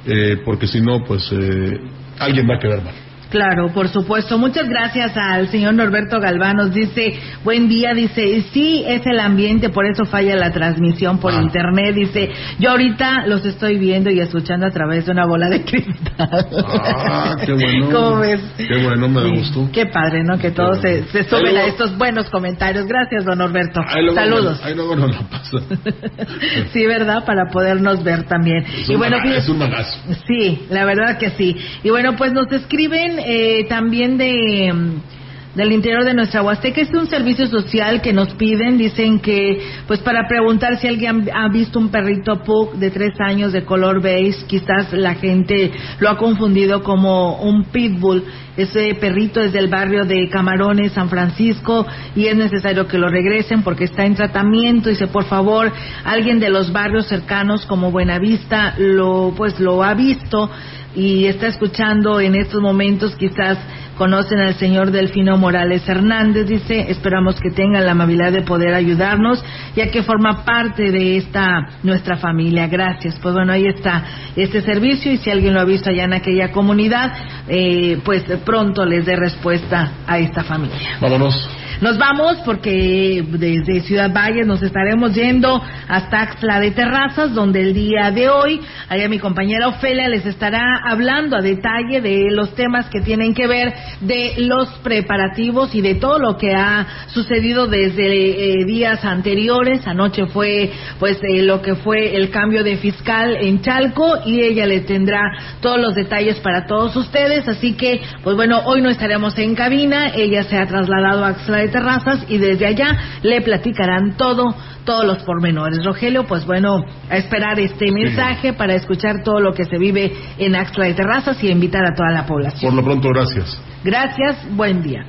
[0.06, 1.80] eh, porque si no, pues eh,
[2.18, 2.94] alguien va a quedar mal.
[3.34, 4.38] Claro, por supuesto.
[4.38, 6.54] Muchas gracias al señor Norberto Galván.
[6.56, 11.34] Nos dice, buen día, dice, sí, es el ambiente, por eso falla la transmisión por
[11.34, 11.42] Ah.
[11.42, 11.96] internet.
[11.96, 12.30] Dice,
[12.60, 16.46] yo ahorita los estoy viendo y escuchando a través de una bola de cristal.
[16.56, 17.90] Ah, qué bueno.
[17.90, 18.40] ¿Cómo ves?
[18.56, 19.68] Qué bueno, me gustó.
[19.72, 20.38] Qué padre, ¿no?
[20.38, 22.86] Que todos se, se suben a estos buenos comentarios.
[22.86, 23.80] Gracias, don Norberto.
[23.88, 24.60] Ahí luego Saludos.
[24.62, 25.58] ahí luego nos la pasa.
[26.72, 27.24] Sí, ¿verdad?
[27.24, 28.58] Para podernos ver también.
[28.64, 29.98] Es y un bueno, maga- fíjate- es un magazo.
[30.28, 31.56] Sí, la verdad que sí.
[31.82, 35.14] Y bueno, pues nos escriben eh, también de mm,
[35.54, 36.80] del interior de nuestra Huasteca.
[36.80, 38.78] Es un servicio social que nos piden.
[38.78, 43.52] Dicen que, pues para preguntar si alguien ha visto un perrito pug de tres años
[43.52, 48.24] de color beige, quizás la gente lo ha confundido como un pitbull.
[48.56, 53.62] Ese perrito es del barrio de Camarones, San Francisco, y es necesario que lo regresen
[53.62, 54.90] porque está en tratamiento.
[54.90, 55.72] Dice, por favor,
[56.04, 60.50] alguien de los barrios cercanos como Buenavista lo, pues lo ha visto
[60.94, 63.58] y está escuchando en estos momentos, quizás
[63.96, 69.44] conocen al señor Delfino Morales Hernández, dice, esperamos que tengan la amabilidad de poder ayudarnos,
[69.76, 72.66] ya que forma parte de esta nuestra familia.
[72.66, 73.18] Gracias.
[73.20, 74.04] Pues bueno, ahí está
[74.36, 77.12] este servicio y si alguien lo ha visto allá en aquella comunidad,
[77.48, 80.98] eh, pues pronto les dé respuesta a esta familia.
[81.00, 81.48] Vámonos.
[81.84, 87.74] Nos vamos porque desde Ciudad Valles nos estaremos yendo hasta Axla de Terrazas, donde el
[87.74, 88.58] día de hoy,
[88.88, 93.46] allá mi compañera Ofelia les estará hablando a detalle de los temas que tienen que
[93.46, 99.86] ver de los preparativos y de todo lo que ha sucedido desde eh, días anteriores.
[99.86, 104.64] Anoche fue pues eh, lo que fue el cambio de fiscal en Chalco y ella
[104.64, 105.20] le tendrá
[105.60, 107.46] todos los detalles para todos ustedes.
[107.46, 110.12] Así que, pues bueno, hoy no estaremos en cabina.
[110.14, 114.54] Ella se ha trasladado a Axla de Terrazas y desde allá le platicarán todo,
[114.84, 115.84] todos los pormenores.
[115.84, 116.76] Rogelio, pues bueno,
[117.10, 121.42] a esperar este mensaje para escuchar todo lo que se vive en Axla de Terrazas
[121.42, 122.70] y invitar a toda la población.
[122.70, 123.60] Por lo pronto, gracias.
[123.82, 125.04] Gracias, buen día.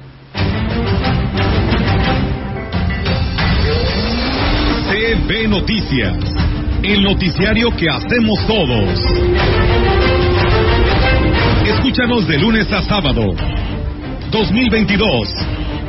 [4.89, 6.17] CB Noticias,
[6.81, 8.99] el noticiario que hacemos todos.
[11.67, 13.35] Escúchanos de lunes a sábado.
[14.31, 15.64] 2022.